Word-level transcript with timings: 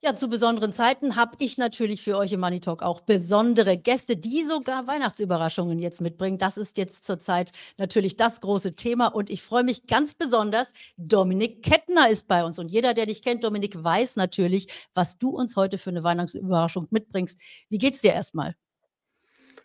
Ja, 0.00 0.14
zu 0.14 0.28
besonderen 0.28 0.72
Zeiten 0.72 1.16
habe 1.16 1.34
ich 1.40 1.58
natürlich 1.58 2.02
für 2.02 2.16
euch 2.16 2.30
im 2.32 2.38
Money 2.38 2.60
Talk 2.60 2.82
auch 2.84 3.00
besondere 3.00 3.76
Gäste, 3.76 4.16
die 4.16 4.44
sogar 4.44 4.86
Weihnachtsüberraschungen 4.86 5.80
jetzt 5.80 6.00
mitbringen. 6.00 6.38
Das 6.38 6.56
ist 6.56 6.78
jetzt 6.78 7.04
zurzeit 7.04 7.50
natürlich 7.78 8.14
das 8.14 8.40
große 8.40 8.76
Thema 8.76 9.08
und 9.08 9.28
ich 9.28 9.42
freue 9.42 9.64
mich 9.64 9.88
ganz 9.88 10.14
besonders. 10.14 10.72
Dominik 10.96 11.64
Kettner 11.64 12.08
ist 12.08 12.28
bei 12.28 12.44
uns 12.44 12.60
und 12.60 12.70
jeder, 12.70 12.94
der 12.94 13.06
dich 13.06 13.22
kennt, 13.22 13.42
Dominik, 13.42 13.82
weiß 13.82 14.14
natürlich, 14.14 14.68
was 14.94 15.18
du 15.18 15.30
uns 15.30 15.56
heute 15.56 15.78
für 15.78 15.90
eine 15.90 16.04
Weihnachtsüberraschung 16.04 16.86
mitbringst. 16.90 17.36
Wie 17.68 17.78
geht's 17.78 18.00
dir 18.00 18.12
erstmal? 18.12 18.54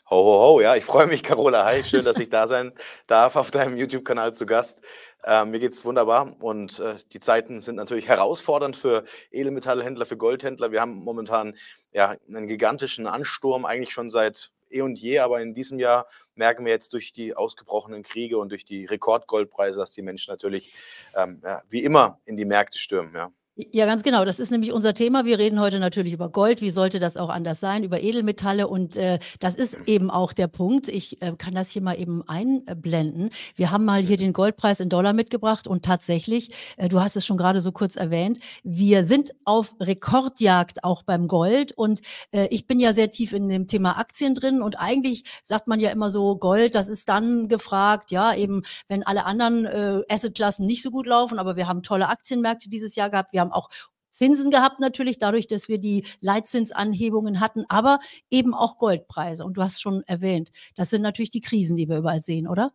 Ho, 0.09 0.17
ho, 0.17 0.39
ho, 0.41 0.61
ja, 0.61 0.75
ich 0.75 0.83
freue 0.83 1.07
mich, 1.07 1.23
Carola. 1.23 1.63
Hi, 1.63 1.81
schön, 1.81 2.03
dass 2.03 2.19
ich 2.19 2.29
da 2.29 2.45
sein 2.45 2.73
darf 3.07 3.37
auf 3.37 3.51
deinem 3.51 3.77
YouTube-Kanal 3.77 4.33
zu 4.33 4.45
Gast. 4.45 4.83
Äh, 5.23 5.45
mir 5.45 5.59
geht 5.59 5.71
es 5.71 5.85
wunderbar 5.85 6.35
und 6.41 6.77
äh, 6.79 6.95
die 7.13 7.21
Zeiten 7.21 7.61
sind 7.61 7.77
natürlich 7.77 8.09
herausfordernd 8.09 8.75
für 8.75 9.05
Edelmetallhändler, 9.31 10.05
für 10.05 10.17
Goldhändler. 10.17 10.73
Wir 10.73 10.81
haben 10.81 10.95
momentan 10.95 11.55
ja 11.93 12.17
einen 12.27 12.47
gigantischen 12.47 13.07
Ansturm, 13.07 13.63
eigentlich 13.63 13.93
schon 13.93 14.09
seit 14.09 14.51
eh 14.69 14.81
und 14.81 14.97
je, 14.97 15.19
aber 15.19 15.41
in 15.41 15.53
diesem 15.53 15.79
Jahr 15.79 16.05
merken 16.35 16.65
wir 16.65 16.73
jetzt 16.73 16.91
durch 16.91 17.13
die 17.13 17.33
ausgebrochenen 17.33 18.03
Kriege 18.03 18.37
und 18.37 18.49
durch 18.49 18.65
die 18.65 18.85
Rekordgoldpreise, 18.85 19.79
dass 19.79 19.93
die 19.93 20.01
Menschen 20.01 20.31
natürlich 20.31 20.73
ähm, 21.15 21.41
ja, 21.45 21.61
wie 21.69 21.81
immer 21.81 22.19
in 22.25 22.35
die 22.35 22.45
Märkte 22.45 22.77
stürmen. 22.77 23.15
Ja. 23.15 23.31
Ja, 23.55 23.85
ganz 23.85 24.01
genau. 24.01 24.25
Das 24.25 24.39
ist 24.39 24.49
nämlich 24.49 24.71
unser 24.71 24.95
Thema. 24.95 25.25
Wir 25.25 25.37
reden 25.37 25.59
heute 25.59 25.79
natürlich 25.79 26.11
über 26.11 26.27
Gold. 26.29 26.61
Wie 26.61 26.71
sollte 26.71 26.99
das 26.99 27.17
auch 27.17 27.29
anders 27.29 27.59
sein? 27.59 27.83
Über 27.83 28.01
Edelmetalle. 28.01 28.67
Und 28.67 28.95
äh, 28.95 29.19
das 29.39 29.53
ist 29.53 29.77
eben 29.85 30.09
auch 30.09 30.33
der 30.33 30.47
Punkt. 30.47 30.87
Ich 30.87 31.21
äh, 31.21 31.33
kann 31.37 31.53
das 31.53 31.69
hier 31.69 31.83
mal 31.83 31.93
eben 31.99 32.27
einblenden. 32.27 33.29
Wir 33.55 33.69
haben 33.69 33.85
mal 33.85 34.01
hier 34.01 34.17
den 34.17 34.33
Goldpreis 34.33 34.79
in 34.79 34.89
Dollar 34.89 35.13
mitgebracht. 35.13 35.67
Und 35.67 35.85
tatsächlich, 35.85 36.49
äh, 36.77 36.89
du 36.89 36.99
hast 36.99 37.15
es 37.15 37.27
schon 37.27 37.37
gerade 37.37 37.61
so 37.61 37.71
kurz 37.71 37.95
erwähnt, 37.95 38.39
wir 38.63 39.05
sind 39.05 39.29
auf 39.45 39.75
Rekordjagd 39.79 40.83
auch 40.83 41.03
beim 41.03 41.27
Gold. 41.27 41.73
Und 41.73 42.01
äh, 42.31 42.47
ich 42.47 42.65
bin 42.65 42.79
ja 42.79 42.91
sehr 42.91 43.11
tief 43.11 43.33
in 43.33 43.49
dem 43.49 43.67
Thema 43.67 43.99
Aktien 43.99 44.33
drin. 44.33 44.63
Und 44.63 44.79
eigentlich 44.79 45.25
sagt 45.43 45.67
man 45.67 45.79
ja 45.79 45.91
immer 45.91 46.09
so, 46.09 46.37
Gold, 46.37 46.73
das 46.73 46.89
ist 46.89 47.07
dann 47.07 47.49
gefragt, 47.49 48.09
ja, 48.09 48.33
eben, 48.33 48.63
wenn 48.87 49.03
alle 49.03 49.25
anderen 49.25 49.65
äh, 49.65 50.01
Assetklassen 50.09 50.65
nicht 50.65 50.81
so 50.81 50.89
gut 50.89 51.05
laufen. 51.05 51.37
Aber 51.37 51.55
wir 51.55 51.67
haben 51.67 51.83
tolle 51.83 52.09
Aktienmärkte 52.09 52.67
dieses 52.67 52.95
Jahr 52.95 53.11
gehabt. 53.11 53.31
Wir 53.31 53.42
haben 53.43 53.51
auch 53.51 53.69
Zinsen 54.09 54.51
gehabt 54.51 54.79
natürlich, 54.79 55.17
dadurch, 55.17 55.47
dass 55.47 55.67
wir 55.67 55.79
die 55.79 56.05
Leitzinsanhebungen 56.21 57.39
hatten, 57.39 57.65
aber 57.67 57.99
eben 58.29 58.53
auch 58.53 58.77
Goldpreise. 58.77 59.43
Und 59.43 59.57
du 59.57 59.63
hast 59.63 59.81
schon 59.81 60.03
erwähnt, 60.03 60.51
das 60.75 60.91
sind 60.91 61.01
natürlich 61.01 61.31
die 61.31 61.41
Krisen, 61.41 61.75
die 61.75 61.89
wir 61.89 61.97
überall 61.97 62.21
sehen, 62.21 62.47
oder? 62.47 62.71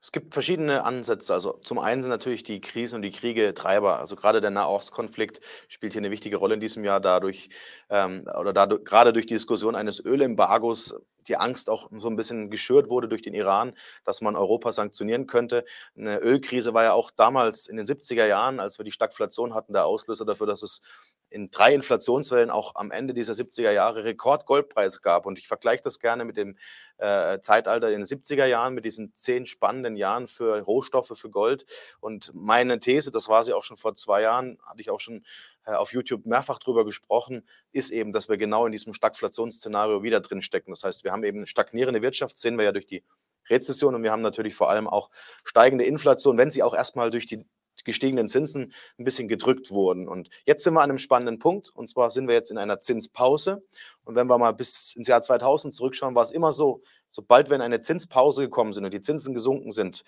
Es 0.00 0.12
gibt 0.12 0.34
verschiedene 0.34 0.84
Ansätze. 0.84 1.34
Also 1.34 1.54
zum 1.64 1.80
einen 1.80 2.02
sind 2.02 2.10
natürlich 2.10 2.44
die 2.44 2.60
Krisen 2.60 2.96
und 2.96 3.02
die 3.02 3.10
Kriege 3.10 3.54
Treiber. 3.54 3.98
Also 3.98 4.14
gerade 4.14 4.40
der 4.40 4.50
Nahostkonflikt 4.50 5.40
spielt 5.68 5.94
hier 5.94 6.00
eine 6.00 6.12
wichtige 6.12 6.36
Rolle 6.36 6.54
in 6.54 6.60
diesem 6.60 6.84
Jahr 6.84 7.00
dadurch 7.00 7.48
ähm, 7.90 8.24
oder 8.38 8.52
dadurch, 8.52 8.84
gerade 8.84 9.12
durch 9.12 9.26
die 9.26 9.34
Diskussion 9.34 9.74
eines 9.74 9.98
Ölembargos 10.04 10.94
die 11.28 11.36
Angst 11.36 11.68
auch 11.68 11.90
so 11.96 12.08
ein 12.08 12.16
bisschen 12.16 12.50
geschürt 12.50 12.88
wurde 12.88 13.08
durch 13.08 13.22
den 13.22 13.34
Iran, 13.34 13.74
dass 14.04 14.20
man 14.20 14.36
Europa 14.36 14.72
sanktionieren 14.72 15.26
könnte. 15.26 15.64
Eine 15.96 16.18
Ölkrise 16.18 16.74
war 16.74 16.84
ja 16.84 16.92
auch 16.92 17.10
damals 17.10 17.66
in 17.66 17.76
den 17.76 17.86
70er 17.86 18.26
Jahren, 18.26 18.60
als 18.60 18.78
wir 18.78 18.84
die 18.84 18.92
Stagflation 18.92 19.54
hatten, 19.54 19.72
der 19.72 19.86
Auslöser 19.86 20.24
dafür, 20.24 20.46
dass 20.46 20.62
es 20.62 20.80
in 21.28 21.50
drei 21.50 21.74
Inflationswellen 21.74 22.50
auch 22.50 22.76
am 22.76 22.90
Ende 22.90 23.12
dieser 23.12 23.32
70er 23.32 23.72
Jahre 23.72 24.04
Rekordgoldpreis 24.04 25.02
gab. 25.02 25.26
Und 25.26 25.38
ich 25.38 25.48
vergleiche 25.48 25.82
das 25.82 25.98
gerne 25.98 26.24
mit 26.24 26.36
dem 26.36 26.56
äh, 26.98 27.40
Zeitalter 27.40 27.90
in 27.90 28.00
den 28.00 28.06
70er 28.06 28.46
Jahren, 28.46 28.74
mit 28.74 28.84
diesen 28.84 29.12
zehn 29.16 29.46
spannenden 29.46 29.96
Jahren 29.96 30.28
für 30.28 30.60
Rohstoffe, 30.60 31.12
für 31.14 31.30
Gold. 31.30 31.66
Und 32.00 32.32
meine 32.34 32.78
These, 32.78 33.10
das 33.10 33.28
war 33.28 33.42
sie 33.44 33.52
auch 33.52 33.64
schon 33.64 33.76
vor 33.76 33.96
zwei 33.96 34.22
Jahren, 34.22 34.58
hatte 34.64 34.80
ich 34.80 34.90
auch 34.90 35.00
schon 35.00 35.24
auf 35.66 35.92
YouTube 35.92 36.26
mehrfach 36.26 36.58
drüber 36.58 36.84
gesprochen, 36.84 37.46
ist 37.72 37.90
eben, 37.90 38.12
dass 38.12 38.28
wir 38.28 38.36
genau 38.36 38.66
in 38.66 38.72
diesem 38.72 38.94
Stagflationsszenario 38.94 40.02
wieder 40.02 40.20
drin 40.20 40.42
stecken. 40.42 40.70
Das 40.70 40.84
heißt, 40.84 41.04
wir 41.04 41.12
haben 41.12 41.24
eben 41.24 41.46
stagnierende 41.46 42.02
Wirtschaft, 42.02 42.38
sehen 42.38 42.56
wir 42.56 42.64
ja 42.64 42.72
durch 42.72 42.86
die 42.86 43.02
Rezession 43.48 43.94
und 43.94 44.02
wir 44.02 44.12
haben 44.12 44.22
natürlich 44.22 44.54
vor 44.54 44.70
allem 44.70 44.88
auch 44.88 45.10
steigende 45.44 45.84
Inflation, 45.84 46.38
wenn 46.38 46.50
sie 46.50 46.62
auch 46.62 46.74
erstmal 46.74 47.10
durch 47.10 47.26
die 47.26 47.44
gestiegenen 47.84 48.28
Zinsen 48.28 48.72
ein 48.98 49.04
bisschen 49.04 49.28
gedrückt 49.28 49.70
wurden. 49.70 50.08
Und 50.08 50.30
jetzt 50.44 50.64
sind 50.64 50.74
wir 50.74 50.80
an 50.80 50.90
einem 50.90 50.98
spannenden 50.98 51.38
Punkt. 51.38 51.70
Und 51.74 51.88
zwar 51.88 52.10
sind 52.10 52.26
wir 52.26 52.34
jetzt 52.34 52.50
in 52.50 52.58
einer 52.58 52.80
Zinspause. 52.80 53.62
Und 54.04 54.14
wenn 54.14 54.26
wir 54.26 54.38
mal 54.38 54.52
bis 54.52 54.94
ins 54.96 55.08
Jahr 55.08 55.22
2000 55.22 55.74
zurückschauen, 55.74 56.14
war 56.14 56.22
es 56.22 56.30
immer 56.30 56.52
so, 56.52 56.82
sobald 57.10 57.48
wir 57.48 57.56
in 57.56 57.62
eine 57.62 57.80
Zinspause 57.80 58.42
gekommen 58.42 58.72
sind 58.72 58.84
und 58.84 58.94
die 58.94 59.00
Zinsen 59.00 59.34
gesunken 59.34 59.72
sind 59.72 60.04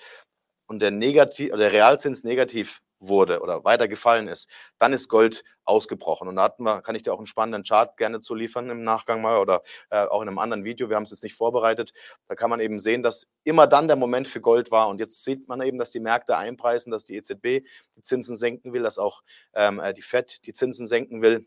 und 0.67 0.81
der, 0.81 0.91
Negativ, 0.91 1.51
der 1.51 1.73
Realzins 1.73 2.25
negativ 2.25 2.81
wurde 3.01 3.41
oder 3.41 3.65
weiter 3.65 3.89
gefallen 3.89 4.29
ist, 4.29 4.49
dann 4.79 4.93
ist 4.93 5.09
Gold 5.09 5.45
ausgebrochen. 5.65 6.29
Und 6.29 6.37
da 6.37 6.45
hatten 6.45 6.63
wir, 6.63 6.83
kann 6.83 6.95
ich 6.95 7.03
dir 7.03 7.13
auch 7.13 7.19
einen 7.19 7.27
spannenden 7.27 7.63
Chart 7.63 7.97
gerne 7.97 8.21
zu 8.21 8.35
liefern 8.35 8.71
im 8.71 8.85
Nachgang 8.85 9.21
mal 9.23 9.39
oder 9.39 9.63
äh, 9.91 10.05
auch 10.07 10.23
in 10.23 10.29
einem 10.29 10.39
anderen 10.39 10.65
Video. 10.65 10.89
Wir 10.89 10.97
haben 10.97 11.05
es 11.05 11.11
jetzt 11.11 11.23
nicht 11.23 11.35
vorbereitet. 11.35 11.93
Da 12.27 12.35
kann 12.35 12.51
man 12.51 12.61
eben 12.61 12.79
sehen, 12.79 13.03
dass 13.03 13.27
immer 13.45 13.67
dann 13.67 13.87
der 13.89 13.97
Moment 13.97 14.29
für 14.29 14.41
Gold 14.41 14.71
war. 14.71 14.89
Und 14.89 15.01
jetzt 15.01 15.25
sieht 15.25 15.49
man 15.49 15.61
eben, 15.61 15.79
dass 15.79 15.91
die 15.91 16.01
Märkte 16.01 16.37
einpreisen, 16.37 16.91
dass 16.91 17.05
die 17.05 17.17
EZB 17.17 17.67
die 17.97 18.03
Zinsen 18.03 18.37
senken 18.37 18.73
will, 18.73 18.83
dass 18.83 18.99
auch 18.99 19.23
ähm, 19.55 19.81
äh, 19.81 19.95
die 19.95 20.03
FED 20.03 20.47
die 20.47 20.53
Zinsen 20.53 20.87
senken 20.87 21.23
will. 21.23 21.47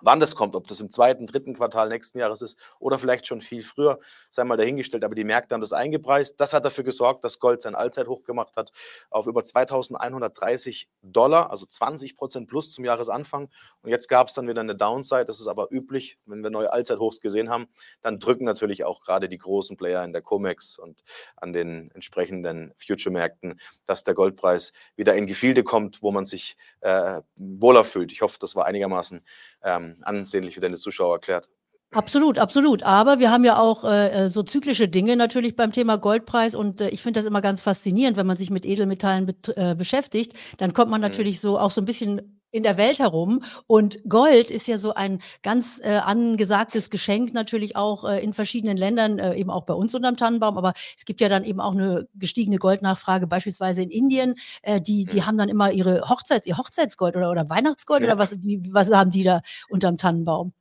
Wann 0.00 0.20
das 0.20 0.34
kommt, 0.34 0.54
ob 0.56 0.66
das 0.66 0.80
im 0.80 0.90
zweiten, 0.90 1.26
dritten 1.26 1.54
Quartal 1.54 1.88
nächsten 1.88 2.18
Jahres 2.18 2.42
ist 2.42 2.58
oder 2.78 2.98
vielleicht 2.98 3.26
schon 3.26 3.40
viel 3.40 3.62
früher, 3.62 3.98
sei 4.30 4.44
mal 4.44 4.58
dahingestellt. 4.58 5.04
Aber 5.04 5.14
die 5.14 5.24
Märkte 5.24 5.54
haben 5.54 5.62
das 5.62 5.72
eingepreist. 5.72 6.38
Das 6.38 6.52
hat 6.52 6.66
dafür 6.66 6.84
gesorgt, 6.84 7.24
dass 7.24 7.38
Gold 7.38 7.62
sein 7.62 7.74
Allzeithoch 7.74 8.24
gemacht 8.24 8.56
hat 8.56 8.72
auf 9.08 9.26
über 9.26 9.44
2130 9.44 10.88
Dollar, 11.02 11.50
also 11.50 11.64
20 11.64 12.16
Prozent 12.16 12.48
plus 12.48 12.72
zum 12.72 12.84
Jahresanfang. 12.84 13.48
Und 13.82 13.90
jetzt 13.90 14.08
gab 14.08 14.28
es 14.28 14.34
dann 14.34 14.48
wieder 14.48 14.60
eine 14.60 14.76
Downside. 14.76 15.24
Das 15.24 15.40
ist 15.40 15.46
aber 15.46 15.68
üblich, 15.70 16.18
wenn 16.26 16.42
wir 16.42 16.50
neue 16.50 16.72
Allzeithochs 16.72 17.20
gesehen 17.20 17.48
haben. 17.48 17.66
Dann 18.02 18.18
drücken 18.18 18.44
natürlich 18.44 18.84
auch 18.84 19.00
gerade 19.00 19.30
die 19.30 19.38
großen 19.38 19.78
Player 19.78 20.04
in 20.04 20.12
der 20.12 20.20
COMEX 20.20 20.78
und 20.78 21.02
an 21.36 21.54
den 21.54 21.90
entsprechenden 21.92 22.74
Future-Märkten, 22.76 23.58
dass 23.86 24.04
der 24.04 24.14
Goldpreis 24.14 24.72
wieder 24.96 25.14
in 25.14 25.26
Gefilde 25.26 25.64
kommt, 25.64 26.02
wo 26.02 26.12
man 26.12 26.26
sich 26.26 26.56
äh, 26.80 27.22
wohler 27.36 27.84
fühlt. 27.84 28.12
Ich 28.12 28.20
hoffe, 28.20 28.36
das 28.40 28.54
war 28.56 28.66
einigermaßen 28.66 29.24
ähm, 29.62 29.85
ansehnlich 30.02 30.54
für 30.54 30.60
deine 30.60 30.76
Zuschauer 30.76 31.14
erklärt. 31.14 31.48
Absolut, 31.92 32.38
absolut. 32.38 32.82
Aber 32.82 33.20
wir 33.20 33.30
haben 33.30 33.44
ja 33.44 33.58
auch 33.58 33.84
äh, 33.84 34.08
äh, 34.08 34.28
so 34.28 34.42
zyklische 34.42 34.88
Dinge 34.88 35.16
natürlich 35.16 35.56
beim 35.56 35.72
Thema 35.72 35.96
Goldpreis 35.96 36.54
und 36.54 36.80
äh, 36.80 36.88
ich 36.90 37.02
finde 37.02 37.18
das 37.20 37.26
immer 37.26 37.40
ganz 37.40 37.62
faszinierend, 37.62 38.16
wenn 38.16 38.26
man 38.26 38.36
sich 38.36 38.50
mit 38.50 38.66
Edelmetallen 38.66 39.32
äh, 39.54 39.74
beschäftigt, 39.74 40.34
dann 40.58 40.72
kommt 40.72 40.90
man 40.90 41.00
mhm. 41.00 41.06
natürlich 41.06 41.40
so 41.40 41.58
auch 41.58 41.70
so 41.70 41.80
ein 41.80 41.84
bisschen 41.84 42.36
in 42.56 42.62
der 42.62 42.76
Welt 42.76 42.98
herum. 42.98 43.42
Und 43.66 43.98
Gold 44.08 44.50
ist 44.50 44.66
ja 44.66 44.78
so 44.78 44.94
ein 44.94 45.20
ganz 45.42 45.80
äh, 45.82 45.96
angesagtes 45.96 46.90
Geschenk 46.90 47.34
natürlich 47.34 47.76
auch 47.76 48.04
äh, 48.04 48.22
in 48.22 48.32
verschiedenen 48.32 48.76
Ländern, 48.76 49.18
äh, 49.18 49.34
eben 49.34 49.50
auch 49.50 49.64
bei 49.64 49.74
uns 49.74 49.94
unterm 49.94 50.16
Tannenbaum. 50.16 50.56
Aber 50.56 50.72
es 50.96 51.04
gibt 51.04 51.20
ja 51.20 51.28
dann 51.28 51.44
eben 51.44 51.60
auch 51.60 51.72
eine 51.72 52.08
gestiegene 52.14 52.56
Goldnachfrage, 52.56 53.26
beispielsweise 53.26 53.82
in 53.82 53.90
Indien. 53.90 54.34
Äh, 54.62 54.80
die, 54.80 55.04
die 55.04 55.18
mhm. 55.18 55.26
haben 55.26 55.38
dann 55.38 55.48
immer 55.48 55.70
ihre 55.72 56.08
Hochzeits, 56.08 56.46
ihr 56.46 56.56
Hochzeitsgold 56.56 57.16
oder, 57.16 57.30
oder 57.30 57.48
Weihnachtsgold 57.50 58.02
ja. 58.02 58.08
oder 58.08 58.18
was, 58.18 58.40
wie, 58.42 58.62
was 58.70 58.90
haben 58.92 59.10
die 59.10 59.24
da 59.24 59.40
unterm 59.68 59.98
Tannenbaum? 59.98 60.52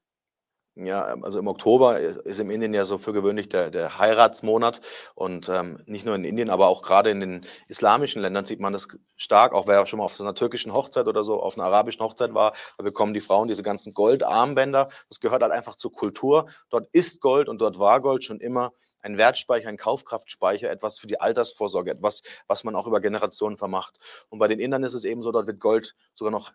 Ja, 0.78 1.06
also 1.22 1.40
im 1.40 1.48
Oktober 1.48 2.00
ist 2.00 2.40
im 2.42 2.50
Indien 2.52 2.74
ja 2.74 2.84
so 2.84 2.98
für 2.98 3.14
gewöhnlich 3.14 3.48
der, 3.48 3.70
der 3.70 3.98
Heiratsmonat 3.98 4.82
und 5.14 5.48
ähm, 5.48 5.82
nicht 5.86 6.06
nur 6.06 6.16
in 6.16 6.26
Indien, 6.26 6.50
aber 6.50 6.68
auch 6.68 6.82
gerade 6.82 7.10
in 7.12 7.22
den 7.22 7.46
islamischen 7.70 8.22
Ländern 8.22 8.44
sieht 8.44 8.60
man 8.60 8.74
das 8.74 8.90
stark. 9.16 9.54
Auch 9.54 9.68
wer 9.68 9.86
schon 9.86 10.00
mal 10.00 10.04
auf 10.04 10.16
so 10.16 10.24
einer 10.26 10.36
türkischen 10.36 10.74
Hochzeit 10.74 11.08
oder 11.08 11.24
so 11.24 11.42
auf 11.42 11.58
einer 11.58 11.66
arabischen 11.68 12.04
Hochzeit 12.04 12.34
war, 12.34 12.52
da 12.78 12.84
bekommen 12.84 13.14
die 13.14 13.22
Frauen 13.22 13.48
diese 13.48 13.64
ganzen 13.64 13.94
Goldarmbänder. 13.94 14.90
Das 15.08 15.22
gehört 15.22 15.44
halt 15.44 15.54
einfach 15.54 15.76
zur 15.76 15.94
Kultur. 15.94 16.48
Dort 16.70 16.90
ist 16.92 17.22
Gold 17.22 17.48
und 17.48 17.60
dort 17.60 17.80
war 17.80 18.02
Gold 18.02 18.26
schon 18.26 18.42
immer 18.42 18.74
ein 19.00 19.18
Wertspeicher, 19.18 19.70
ein 19.70 19.78
Kaufkraftspeicher, 19.78 20.70
etwas 20.70 20.98
für 20.98 21.08
die 21.08 21.22
Altersvorsorge, 21.22 21.92
etwas, 21.92 22.22
was 22.48 22.66
man 22.66 22.76
auch 22.76 22.88
über 22.88 23.00
Generationen 23.00 23.56
vermacht. 23.56 24.00
Und 24.28 24.40
bei 24.40 24.50
den 24.50 24.60
Indern 24.60 24.84
ist 24.84 24.94
es 24.94 25.06
eben 25.06 25.22
so, 25.22 25.32
dort 25.32 25.48
wird 25.48 25.62
Gold 25.62 25.96
sogar 26.14 26.32
noch 26.32 26.52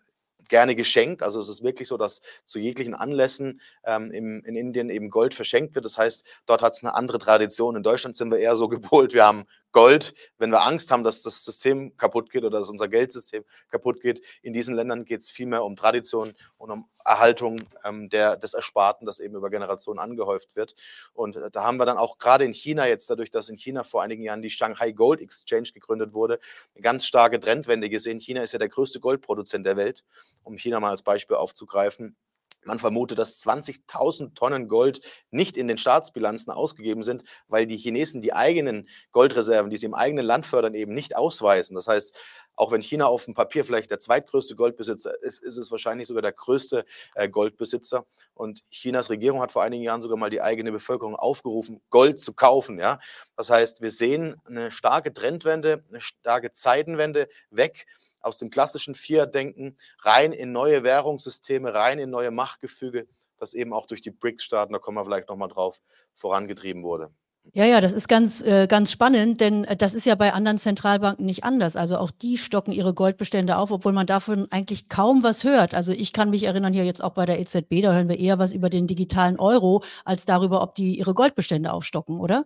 gerne 0.51 0.75
geschenkt. 0.75 1.23
Also 1.23 1.39
es 1.39 1.49
ist 1.49 1.63
wirklich 1.63 1.87
so, 1.87 1.97
dass 1.97 2.21
zu 2.45 2.59
jeglichen 2.59 2.93
Anlässen 2.93 3.59
ähm, 3.83 4.11
im, 4.11 4.43
in 4.43 4.55
Indien 4.55 4.91
eben 4.91 5.09
Gold 5.09 5.33
verschenkt 5.33 5.73
wird. 5.73 5.85
Das 5.85 5.97
heißt, 5.97 6.23
dort 6.45 6.61
hat 6.61 6.73
es 6.73 6.83
eine 6.83 6.93
andere 6.93 7.17
Tradition. 7.17 7.75
In 7.75 7.81
Deutschland 7.81 8.15
sind 8.15 8.29
wir 8.29 8.37
eher 8.37 8.55
so 8.55 8.67
gepolt, 8.69 9.13
wir 9.13 9.25
haben 9.25 9.45
Gold, 9.71 10.13
wenn 10.37 10.49
wir 10.49 10.63
Angst 10.63 10.91
haben, 10.91 11.03
dass 11.03 11.21
das 11.21 11.43
System 11.43 11.95
kaputt 11.97 12.29
geht 12.29 12.43
oder 12.43 12.59
dass 12.59 12.69
unser 12.69 12.87
Geldsystem 12.87 13.43
kaputt 13.69 14.01
geht. 14.01 14.21
In 14.41 14.53
diesen 14.53 14.75
Ländern 14.75 15.05
geht 15.05 15.21
es 15.21 15.29
vielmehr 15.29 15.63
um 15.63 15.75
Tradition 15.75 16.33
und 16.57 16.71
um 16.71 16.89
Erhaltung 17.05 17.61
ähm, 17.83 18.09
der, 18.09 18.37
des 18.37 18.53
Ersparten, 18.53 19.05
das 19.05 19.19
eben 19.19 19.35
über 19.35 19.49
Generationen 19.49 19.99
angehäuft 19.99 20.55
wird. 20.55 20.75
Und 21.13 21.35
äh, 21.35 21.49
da 21.51 21.63
haben 21.63 21.77
wir 21.77 21.85
dann 21.85 21.97
auch 21.97 22.17
gerade 22.17 22.45
in 22.45 22.53
China 22.53 22.87
jetzt, 22.87 23.09
dadurch, 23.09 23.31
dass 23.31 23.49
in 23.49 23.57
China 23.57 23.83
vor 23.83 24.03
einigen 24.03 24.23
Jahren 24.23 24.41
die 24.41 24.49
Shanghai 24.49 24.91
Gold 24.91 25.21
Exchange 25.21 25.69
gegründet 25.73 26.13
wurde, 26.13 26.39
eine 26.75 26.81
ganz 26.81 27.05
starke 27.05 27.39
Trendwende 27.39 27.89
gesehen. 27.89 28.19
China 28.19 28.43
ist 28.43 28.53
ja 28.53 28.59
der 28.59 28.69
größte 28.69 28.99
Goldproduzent 28.99 29.65
der 29.65 29.77
Welt, 29.77 30.03
um 30.43 30.57
China 30.57 30.79
mal 30.79 30.91
als 30.91 31.03
Beispiel 31.03 31.37
aufzugreifen 31.37 32.15
Man 32.63 32.79
vermutet, 32.79 33.17
dass 33.17 33.43
20.000 33.43 34.35
Tonnen 34.35 34.67
Gold 34.67 35.01
nicht 35.31 35.57
in 35.57 35.67
den 35.67 35.77
Staatsbilanzen 35.77 36.51
ausgegeben 36.51 37.03
sind, 37.03 37.23
weil 37.47 37.65
die 37.65 37.77
Chinesen 37.77 38.21
die 38.21 38.33
eigenen 38.33 38.87
Goldreserven, 39.11 39.69
die 39.69 39.77
sie 39.77 39.87
im 39.87 39.93
eigenen 39.93 40.25
Land 40.25 40.45
fördern, 40.45 40.75
eben 40.75 40.93
nicht 40.93 41.15
ausweisen. 41.15 41.75
Das 41.75 41.87
heißt, 41.87 42.15
auch 42.55 42.71
wenn 42.71 42.81
China 42.81 43.07
auf 43.07 43.25
dem 43.25 43.33
Papier 43.33 43.65
vielleicht 43.65 43.89
der 43.89 43.99
zweitgrößte 43.99 44.55
Goldbesitzer 44.55 45.19
ist, 45.23 45.41
ist 45.41 45.57
es 45.57 45.71
wahrscheinlich 45.71 46.07
sogar 46.07 46.21
der 46.21 46.33
größte 46.33 46.85
äh, 47.15 47.27
Goldbesitzer. 47.27 48.05
Und 48.35 48.63
Chinas 48.69 49.09
Regierung 49.09 49.41
hat 49.41 49.51
vor 49.51 49.63
einigen 49.63 49.83
Jahren 49.83 50.01
sogar 50.01 50.17
mal 50.17 50.29
die 50.29 50.41
eigene 50.41 50.71
Bevölkerung 50.71 51.15
aufgerufen, 51.15 51.81
Gold 51.89 52.21
zu 52.21 52.33
kaufen. 52.33 52.77
Ja? 52.77 52.99
Das 53.35 53.49
heißt, 53.49 53.81
wir 53.81 53.89
sehen 53.89 54.35
eine 54.45 54.69
starke 54.69 55.13
Trendwende, 55.13 55.83
eine 55.89 56.01
starke 56.01 56.51
Zeitenwende 56.51 57.27
weg 57.49 57.87
aus 58.21 58.37
dem 58.37 58.49
klassischen 58.49 58.95
Fiat-Denken 58.95 59.77
rein 59.99 60.33
in 60.33 60.51
neue 60.51 60.83
Währungssysteme, 60.83 61.73
rein 61.73 61.99
in 61.99 62.09
neue 62.09 62.31
Machtgefüge, 62.31 63.07
das 63.37 63.53
eben 63.53 63.73
auch 63.73 63.87
durch 63.87 64.01
die 64.01 64.11
BRICS-Staaten, 64.11 64.73
da 64.73 64.79
kommen 64.79 64.97
wir 64.97 65.05
vielleicht 65.05 65.29
nochmal 65.29 65.49
drauf, 65.49 65.81
vorangetrieben 66.15 66.83
wurde. 66.83 67.11
Ja, 67.53 67.65
ja, 67.65 67.81
das 67.81 67.91
ist 67.91 68.07
ganz, 68.07 68.41
äh, 68.43 68.67
ganz 68.67 68.91
spannend, 68.91 69.41
denn 69.41 69.63
äh, 69.65 69.75
das 69.75 69.95
ist 69.95 70.05
ja 70.05 70.15
bei 70.15 70.31
anderen 70.31 70.59
Zentralbanken 70.59 71.25
nicht 71.25 71.43
anders. 71.43 71.75
Also 71.75 71.97
auch 71.97 72.11
die 72.11 72.37
stocken 72.37 72.71
ihre 72.71 72.93
Goldbestände 72.93 73.57
auf, 73.57 73.71
obwohl 73.71 73.93
man 73.93 74.05
davon 74.05 74.47
eigentlich 74.51 74.89
kaum 74.89 75.23
was 75.23 75.43
hört. 75.43 75.73
Also 75.73 75.91
ich 75.91 76.13
kann 76.13 76.29
mich 76.29 76.43
erinnern, 76.43 76.71
hier 76.71 76.85
jetzt 76.85 77.03
auch 77.03 77.13
bei 77.13 77.25
der 77.25 77.39
EZB, 77.39 77.81
da 77.81 77.93
hören 77.93 78.09
wir 78.09 78.19
eher 78.19 78.37
was 78.37 78.53
über 78.53 78.69
den 78.69 78.85
digitalen 78.85 79.39
Euro 79.39 79.83
als 80.05 80.25
darüber, 80.25 80.61
ob 80.61 80.75
die 80.75 80.97
ihre 80.99 81.15
Goldbestände 81.15 81.73
aufstocken, 81.73 82.19
oder? 82.19 82.45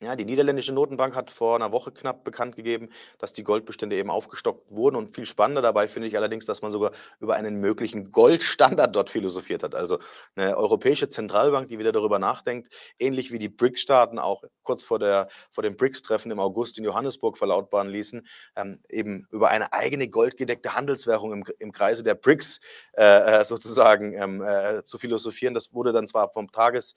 Ja, 0.00 0.14
die 0.14 0.24
niederländische 0.24 0.72
Notenbank 0.72 1.16
hat 1.16 1.28
vor 1.28 1.56
einer 1.56 1.72
Woche 1.72 1.90
knapp 1.90 2.22
bekannt 2.22 2.54
gegeben, 2.54 2.88
dass 3.18 3.32
die 3.32 3.42
Goldbestände 3.42 3.96
eben 3.96 4.10
aufgestockt 4.10 4.70
wurden. 4.70 4.94
Und 4.94 5.16
viel 5.16 5.26
spannender 5.26 5.60
dabei 5.60 5.88
finde 5.88 6.06
ich 6.06 6.16
allerdings, 6.16 6.46
dass 6.46 6.62
man 6.62 6.70
sogar 6.70 6.92
über 7.18 7.34
einen 7.34 7.56
möglichen 7.56 8.12
Goldstandard 8.12 8.94
dort 8.94 9.10
philosophiert 9.10 9.64
hat. 9.64 9.74
Also 9.74 9.98
eine 10.36 10.56
europäische 10.56 11.08
Zentralbank, 11.08 11.66
die 11.66 11.80
wieder 11.80 11.90
darüber 11.90 12.20
nachdenkt, 12.20 12.68
ähnlich 13.00 13.32
wie 13.32 13.40
die 13.40 13.48
BRICS-Staaten 13.48 14.20
auch 14.20 14.44
kurz 14.62 14.84
vor, 14.84 15.00
der, 15.00 15.26
vor 15.50 15.64
dem 15.64 15.76
BRICS-Treffen 15.76 16.30
im 16.30 16.38
August 16.38 16.78
in 16.78 16.84
Johannesburg 16.84 17.36
verlautbaren 17.36 17.88
ließen, 17.88 18.24
ähm, 18.54 18.80
eben 18.88 19.26
über 19.32 19.48
eine 19.48 19.72
eigene 19.72 20.08
goldgedeckte 20.08 20.74
Handelswährung 20.74 21.32
im, 21.32 21.44
im 21.58 21.72
Kreise 21.72 22.04
der 22.04 22.14
BRICS 22.14 22.60
äh, 22.92 23.40
äh 23.40 23.44
sozusagen 23.44 24.12
ähm, 24.12 24.42
äh, 24.42 24.84
zu 24.84 24.96
philosophieren. 24.96 25.54
Das 25.54 25.74
wurde 25.74 25.92
dann 25.92 26.06
zwar 26.06 26.30
vom 26.30 26.52
Tages- 26.52 26.94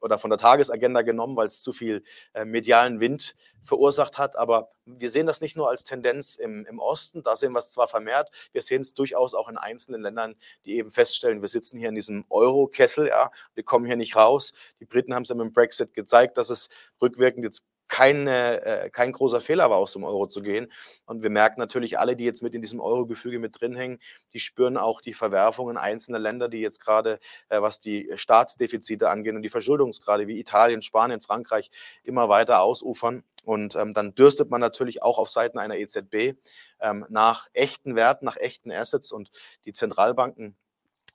oder 0.00 0.18
von 0.20 0.30
der 0.30 0.38
Tagesagenda 0.38 1.02
genommen, 1.02 1.36
weil 1.36 1.48
es 1.48 1.60
zu 1.60 1.72
viel 1.72 2.04
medialen 2.44 3.00
Wind 3.00 3.34
verursacht 3.64 4.18
hat. 4.18 4.36
Aber 4.36 4.70
wir 4.84 5.10
sehen 5.10 5.26
das 5.26 5.40
nicht 5.40 5.56
nur 5.56 5.68
als 5.68 5.84
Tendenz 5.84 6.36
im, 6.36 6.66
im 6.66 6.78
Osten, 6.78 7.22
da 7.22 7.36
sehen 7.36 7.52
wir 7.52 7.58
es 7.58 7.72
zwar 7.72 7.88
vermehrt, 7.88 8.30
wir 8.52 8.62
sehen 8.62 8.82
es 8.82 8.94
durchaus 8.94 9.34
auch 9.34 9.48
in 9.48 9.56
einzelnen 9.56 10.02
Ländern, 10.02 10.36
die 10.64 10.76
eben 10.76 10.90
feststellen, 10.90 11.40
wir 11.40 11.48
sitzen 11.48 11.78
hier 11.78 11.88
in 11.88 11.94
diesem 11.94 12.24
Euro-Kessel, 12.30 13.08
ja, 13.08 13.30
wir 13.54 13.64
kommen 13.64 13.86
hier 13.86 13.96
nicht 13.96 14.16
raus. 14.16 14.52
Die 14.80 14.84
Briten 14.84 15.14
haben 15.14 15.22
es 15.22 15.28
ja 15.28 15.34
mit 15.34 15.46
dem 15.46 15.52
Brexit 15.52 15.94
gezeigt, 15.94 16.36
dass 16.36 16.50
es 16.50 16.68
rückwirkend 17.00 17.44
jetzt 17.44 17.64
keine, 17.88 18.64
äh, 18.64 18.90
kein 18.90 19.12
großer 19.12 19.40
Fehler 19.40 19.70
war, 19.70 19.78
aus 19.78 19.92
dem 19.92 20.04
Euro 20.04 20.26
zu 20.26 20.42
gehen. 20.42 20.72
Und 21.04 21.22
wir 21.22 21.30
merken 21.30 21.60
natürlich 21.60 21.98
alle, 21.98 22.16
die 22.16 22.24
jetzt 22.24 22.42
mit 22.42 22.54
in 22.54 22.62
diesem 22.62 22.80
Euro-Gefüge 22.80 23.38
mit 23.38 23.60
drin 23.60 23.76
hängen, 23.76 23.98
die 24.32 24.40
spüren 24.40 24.76
auch 24.76 25.00
die 25.00 25.12
Verwerfungen 25.12 25.76
einzelner 25.76 26.18
Länder, 26.18 26.48
die 26.48 26.60
jetzt 26.60 26.80
gerade, 26.80 27.18
äh, 27.48 27.60
was 27.60 27.80
die 27.80 28.10
Staatsdefizite 28.14 29.08
angehen 29.08 29.36
und 29.36 29.42
die 29.42 29.48
Verschuldungsgrade 29.48 30.26
wie 30.26 30.38
Italien, 30.38 30.82
Spanien, 30.82 31.20
Frankreich 31.20 31.70
immer 32.02 32.28
weiter 32.28 32.60
ausufern. 32.60 33.22
Und 33.44 33.76
ähm, 33.76 33.94
dann 33.94 34.14
dürstet 34.14 34.50
man 34.50 34.60
natürlich 34.60 35.02
auch 35.02 35.18
auf 35.18 35.30
Seiten 35.30 35.58
einer 35.58 35.76
EZB 35.76 36.34
ähm, 36.80 37.06
nach 37.08 37.46
echten 37.52 37.94
Werten, 37.94 38.24
nach 38.24 38.36
echten 38.36 38.72
Assets. 38.72 39.12
Und 39.12 39.30
die 39.64 39.72
Zentralbanken 39.72 40.56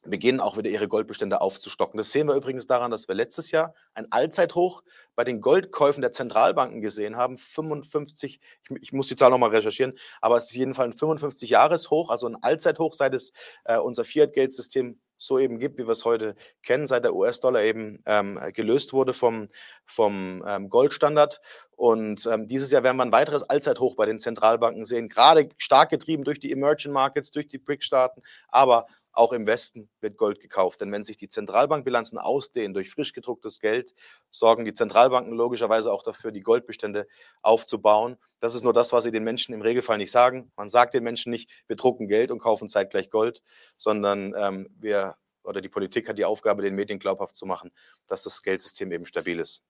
beginnen 0.04 0.40
auch 0.40 0.58
wieder 0.58 0.70
ihre 0.70 0.88
Goldbestände 0.88 1.42
aufzustocken. 1.42 1.98
Das 1.98 2.12
sehen 2.12 2.28
wir 2.28 2.36
übrigens 2.36 2.68
daran, 2.68 2.92
dass 2.92 3.08
wir 3.08 3.16
letztes 3.16 3.52
Jahr 3.52 3.74
ein 3.94 4.12
Allzeithoch 4.12 4.84
bei 5.16 5.24
den 5.24 5.42
Goldkäufen 5.42 6.02
der 6.02 6.12
Zentralbanken 6.12 6.82
gesehen 6.82 7.18
haben. 7.18 7.38
55, 7.38 8.40
ich, 8.70 8.82
ich 8.82 8.94
muss 8.94 9.08
die 9.08 9.16
Zahl 9.16 9.30
nochmal 9.30 9.52
recherchieren, 9.52 9.94
aber 10.20 10.38
es 10.38 10.46
ist 10.46 10.56
jedenfalls 10.56 10.96
ein 10.96 11.18
55-Jahres-Hoch, 11.18 12.10
also 12.10 12.28
ein 12.28 12.42
Allzeithoch, 12.42 12.94
seit 12.94 13.14
es 13.14 13.32
äh, 13.66 13.78
unser 13.78 14.04
Fiat-Geldsystem 14.04 15.00
so 15.22 15.38
eben 15.38 15.60
gibt, 15.60 15.78
wie 15.78 15.86
wir 15.86 15.92
es 15.92 16.04
heute 16.04 16.36
kennen, 16.64 16.88
seit 16.88 17.04
der 17.04 17.14
US-Dollar 17.14 17.62
eben 17.62 18.02
ähm, 18.08 18.40
gelöst 18.54 18.92
wurde 18.92 19.14
vom, 19.14 19.50
vom 19.86 20.44
ähm, 20.48 20.68
Goldstandard. 20.68 21.42
Und 21.76 22.26
ähm, 22.26 22.48
dieses 22.48 22.72
Jahr 22.72 22.84
werden 22.84 22.98
wir 22.98 23.04
ein 23.04 23.12
weiteres 23.12 23.44
Allzeithoch 23.44 23.96
bei 23.96 24.08
den 24.08 24.18
Zentralbanken 24.18 24.84
sehen, 24.84 25.10
gerade 25.10 25.50
stark 25.58 25.90
getrieben 25.90 26.24
durch 26.24 26.40
die 26.40 26.52
Emerging 26.52 26.92
Markets, 26.92 27.30
durch 27.30 27.48
die 27.48 27.60
BRIC-Staaten, 27.60 28.24
aber 28.48 28.88
auch 29.14 29.34
im 29.34 29.48
Westen 29.48 29.90
wird 30.00 30.18
Gold 30.18 30.40
gekauft. 30.40 30.82
Denn 30.82 30.92
wenn 30.92 31.04
sich 31.04 31.18
die 31.18 31.30
Zentralbankbilanzen 31.30 32.18
ausdehnen 32.18 32.74
durch 32.74 32.90
frisch 32.90 33.14
gedrucktes 33.14 33.60
Geld, 33.60 33.94
sorgen 34.32 34.66
die 34.66 34.74
Zentralbanken 34.74 35.34
logischerweise 35.34 35.92
auch 35.92 36.04
dafür, 36.04 36.32
die 36.32 36.42
Goldbestände 36.42 37.08
aufzubauen. 37.42 38.18
Das 38.40 38.56
ist 38.56 38.64
nur 38.64 38.74
das, 38.74 38.94
was 38.94 39.04
sie 39.04 39.12
den 39.12 39.24
Menschen 39.24 39.54
im 39.54 39.62
Regelfall 39.62 39.98
nicht 39.98 40.12
sagen. 40.12 40.52
Man 40.56 40.70
sagt 40.70 40.94
den 40.94 41.04
Menschen 41.04 41.32
nicht, 41.32 41.64
wir 41.68 41.76
drucken 41.76 42.08
Geld 42.08 42.32
und 42.32 42.40
kaufen 42.40 42.70
zeitgleich 42.70 43.10
Gold, 43.10 43.42
sondern 43.78 44.34
ähm, 44.38 44.68
wir 44.80 45.16
oder 45.44 45.62
die 45.62 45.70
Politik 45.70 46.08
hat 46.08 46.18
die 46.18 46.26
Aufgabe, 46.26 46.62
den 46.62 46.76
Medien 46.76 47.00
glaubhaft 47.00 47.36
zu 47.36 47.46
machen, 47.46 47.72
dass 48.08 48.24
das 48.24 48.44
Geldsystem 48.44 48.92
eben 48.92 49.06
stabil 49.06 49.40
ist. 49.40 49.64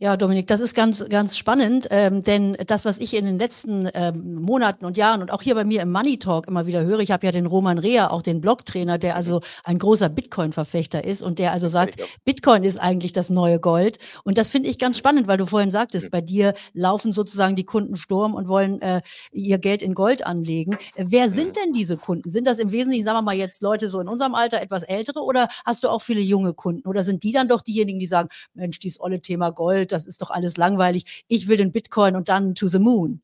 Ja, 0.00 0.16
Dominik, 0.16 0.46
das 0.46 0.60
ist 0.60 0.76
ganz, 0.76 1.04
ganz 1.08 1.36
spannend, 1.36 1.88
ähm, 1.90 2.22
denn 2.22 2.56
das, 2.68 2.84
was 2.84 3.00
ich 3.00 3.14
in 3.14 3.24
den 3.24 3.36
letzten 3.36 3.90
ähm, 3.94 4.36
Monaten 4.36 4.84
und 4.84 4.96
Jahren 4.96 5.22
und 5.22 5.32
auch 5.32 5.42
hier 5.42 5.56
bei 5.56 5.64
mir 5.64 5.82
im 5.82 5.90
Money 5.90 6.20
Talk 6.20 6.46
immer 6.46 6.66
wieder 6.68 6.84
höre, 6.84 7.00
ich 7.00 7.10
habe 7.10 7.26
ja 7.26 7.32
den 7.32 7.46
Roman 7.46 7.78
Rea, 7.78 8.08
auch 8.10 8.22
den 8.22 8.40
Blogtrainer, 8.40 8.98
der 8.98 9.16
also 9.16 9.40
ein 9.64 9.80
großer 9.80 10.08
Bitcoin-Verfechter 10.08 11.02
ist 11.02 11.20
und 11.20 11.40
der 11.40 11.50
also 11.50 11.68
sagt, 11.68 11.96
Bitcoin 12.24 12.62
ist 12.62 12.76
eigentlich 12.76 13.10
das 13.10 13.28
neue 13.28 13.58
Gold. 13.58 13.98
Und 14.22 14.38
das 14.38 14.50
finde 14.50 14.68
ich 14.68 14.78
ganz 14.78 14.98
spannend, 14.98 15.26
weil 15.26 15.36
du 15.36 15.46
vorhin 15.46 15.72
sagtest, 15.72 16.12
bei 16.12 16.20
dir 16.20 16.54
laufen 16.74 17.10
sozusagen 17.10 17.56
die 17.56 17.64
Kunden 17.64 17.96
Sturm 17.96 18.36
und 18.36 18.46
wollen 18.46 18.80
äh, 18.80 19.02
ihr 19.32 19.58
Geld 19.58 19.82
in 19.82 19.94
Gold 19.94 20.24
anlegen. 20.24 20.78
Wer 20.94 21.28
sind 21.28 21.56
denn 21.56 21.72
diese 21.72 21.96
Kunden? 21.96 22.30
Sind 22.30 22.46
das 22.46 22.60
im 22.60 22.70
Wesentlichen, 22.70 23.04
sagen 23.04 23.18
wir 23.18 23.22
mal 23.22 23.34
jetzt 23.34 23.62
Leute 23.62 23.90
so 23.90 23.98
in 23.98 24.06
unserem 24.06 24.36
Alter, 24.36 24.62
etwas 24.62 24.84
ältere 24.84 25.24
oder 25.24 25.48
hast 25.66 25.82
du 25.82 25.88
auch 25.88 26.02
viele 26.02 26.20
junge 26.20 26.54
Kunden? 26.54 26.88
Oder 26.88 27.02
sind 27.02 27.24
die 27.24 27.32
dann 27.32 27.48
doch 27.48 27.62
diejenigen, 27.62 27.98
die 27.98 28.06
sagen, 28.06 28.28
Mensch, 28.54 28.78
dieses 28.78 29.00
olle 29.00 29.20
Thema 29.20 29.50
Gold, 29.50 29.87
das 29.92 30.06
ist 30.06 30.22
doch 30.22 30.30
alles 30.30 30.56
langweilig. 30.56 31.24
Ich 31.28 31.48
will 31.48 31.56
den 31.56 31.72
Bitcoin 31.72 32.16
und 32.16 32.28
dann 32.28 32.54
to 32.54 32.68
the 32.68 32.78
moon. 32.78 33.22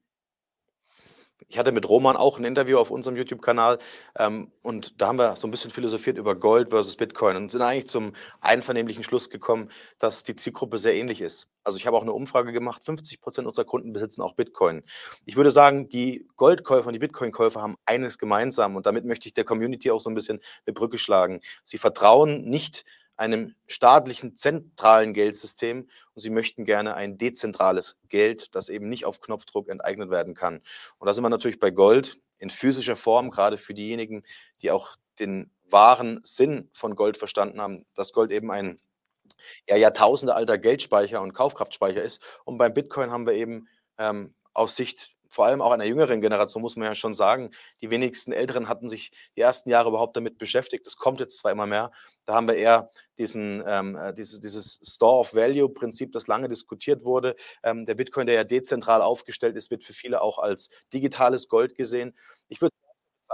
Ich 1.49 1.59
hatte 1.59 1.73
mit 1.73 1.89
Roman 1.89 2.17
auch 2.17 2.39
ein 2.39 2.45
Interview 2.45 2.79
auf 2.79 2.91
unserem 2.91 3.17
YouTube-Kanal 3.17 3.79
ähm, 4.19 4.51
und 4.63 5.01
da 5.01 5.09
haben 5.09 5.19
wir 5.19 5.37
so 5.37 5.47
ein 5.47 5.51
bisschen 5.51 5.71
philosophiert 5.71 6.17
über 6.17 6.35
Gold 6.35 6.71
versus 6.71 6.97
Bitcoin 6.97 7.37
und 7.37 7.51
sind 7.51 7.61
eigentlich 7.61 7.89
zum 7.89 8.13
einvernehmlichen 8.41 9.05
Schluss 9.05 9.31
gekommen, 9.31 9.69
dass 9.99 10.23
die 10.23 10.35
Zielgruppe 10.35 10.79
sehr 10.79 10.95
ähnlich 10.95 11.21
ist. 11.21 11.49
Also 11.63 11.79
ich 11.79 11.87
habe 11.87 11.97
auch 11.97 12.03
eine 12.03 12.13
Umfrage 12.13 12.53
gemacht, 12.53 12.85
50 12.85 13.21
Prozent 13.21 13.47
unserer 13.47 13.67
Kunden 13.67 13.93
besitzen 13.93 14.23
auch 14.23 14.35
Bitcoin. 14.35 14.83
Ich 15.27 15.37
würde 15.37 15.51
sagen, 15.51 15.89
die 15.89 16.27
Goldkäufer 16.37 16.87
und 16.87 16.95
die 16.95 16.99
Bitcoin-Käufer 16.99 17.61
haben 17.61 17.77
eines 17.85 18.19
gemeinsam 18.19 18.77
und 18.77 18.87
damit 18.87 19.05
möchte 19.05 19.29
ich 19.29 19.35
der 19.35 19.45
Community 19.45 19.91
auch 19.91 20.01
so 20.01 20.11
ein 20.11 20.15
bisschen 20.15 20.41
eine 20.67 20.75
Brücke 20.75 20.99
schlagen. 20.99 21.41
Sie 21.63 21.79
vertrauen 21.79 22.49
nicht 22.49 22.85
einem 23.17 23.55
staatlichen 23.67 24.37
zentralen 24.37 25.15
Geldsystem 25.15 25.89
und 26.15 26.21
sie 26.21 26.31
möchten 26.31 26.65
gerne 26.65 26.95
ein 26.95 27.19
dezentrales 27.19 27.97
Geld, 28.09 28.55
das 28.55 28.69
eben 28.69 28.89
nicht 28.89 29.05
auf 29.05 29.21
Knopfdruck 29.21 29.69
enteignet 29.69 30.11
werden 30.11 30.35
kann. 30.35 30.61
Und 30.99 31.07
da 31.07 31.15
sind 31.15 31.25
wir 31.25 31.31
natürlich 31.31 31.59
bei 31.59 31.71
Gold 31.71 32.21
in 32.39 32.51
physischer 32.51 32.97
Form, 32.97 33.31
gerade 33.31 33.57
für 33.57 33.75
diejenigen, 33.75 34.25
die 34.63 34.71
auch 34.71 34.97
den 35.19 35.51
wahren 35.71 36.21
Sinn 36.25 36.69
von 36.73 36.97
Gold 36.97 37.17
verstanden 37.17 37.61
haben, 37.61 37.87
dass 37.95 38.13
Gold 38.13 38.31
eben 38.31 38.51
ein 38.51 38.81
ja, 39.69 39.77
Jahrtausende 39.77 40.35
Geldspeicher 40.59 41.21
und 41.21 41.33
Kaufkraftspeicher 41.33 42.03
ist. 42.03 42.23
Und 42.45 42.59
beim 42.59 42.75
Bitcoin 42.75 43.11
haben 43.11 43.27
wir 43.27 43.35
eben 43.35 43.69
ähm, 43.99 44.35
aus 44.53 44.77
Sicht 44.77 45.14
vor 45.35 45.47
allem 45.47 45.61
auch 45.61 45.73
einer 45.73 45.85
jüngeren 45.85 46.21
Generation, 46.21 46.63
muss 46.63 46.77
man 46.77 46.87
ja 46.87 46.95
schon 46.95 47.13
sagen, 47.13 47.51
die 47.81 47.91
wenigsten 47.91 48.33
Älteren 48.33 48.69
hatten 48.69 48.89
sich 48.89 49.11
die 49.37 49.41
ersten 49.41 49.69
Jahre 49.69 49.89
überhaupt 49.89 50.17
damit 50.17 50.39
beschäftigt. 50.39 50.87
Das 50.87 50.97
kommt 50.97 51.19
jetzt 51.19 51.39
zwar 51.39 51.51
immer 51.51 51.67
mehr. 51.67 51.91
Da 52.25 52.35
haben 52.35 52.47
wir 52.47 52.55
eher 52.55 52.89
diesen, 53.19 53.63
ähm, 53.67 53.97
äh, 53.97 54.15
dieses, 54.15 54.39
dieses 54.39 54.81
Store 54.85 55.19
of 55.19 55.35
Value-Prinzip, 55.35 56.13
das 56.13 56.29
lange 56.29 56.49
diskutiert 56.49 57.05
wurde. 57.05 57.35
Ähm, 57.65 57.85
der 57.85 57.97
Bitcoin, 57.97 58.27
der 58.27 58.37
ja 58.37 58.45
dezentral 58.45 59.03
aufgestellt 59.03 59.57
ist, 59.57 59.73
wird 59.73 59.83
für 59.83 59.93
viele 59.93 60.23
auch 60.23 60.39
als 60.39 60.71
digitales 60.93 61.49
Gold 61.49 61.75
gesehen. 61.75 62.15
Ich 62.49 62.61
würde 62.61 62.73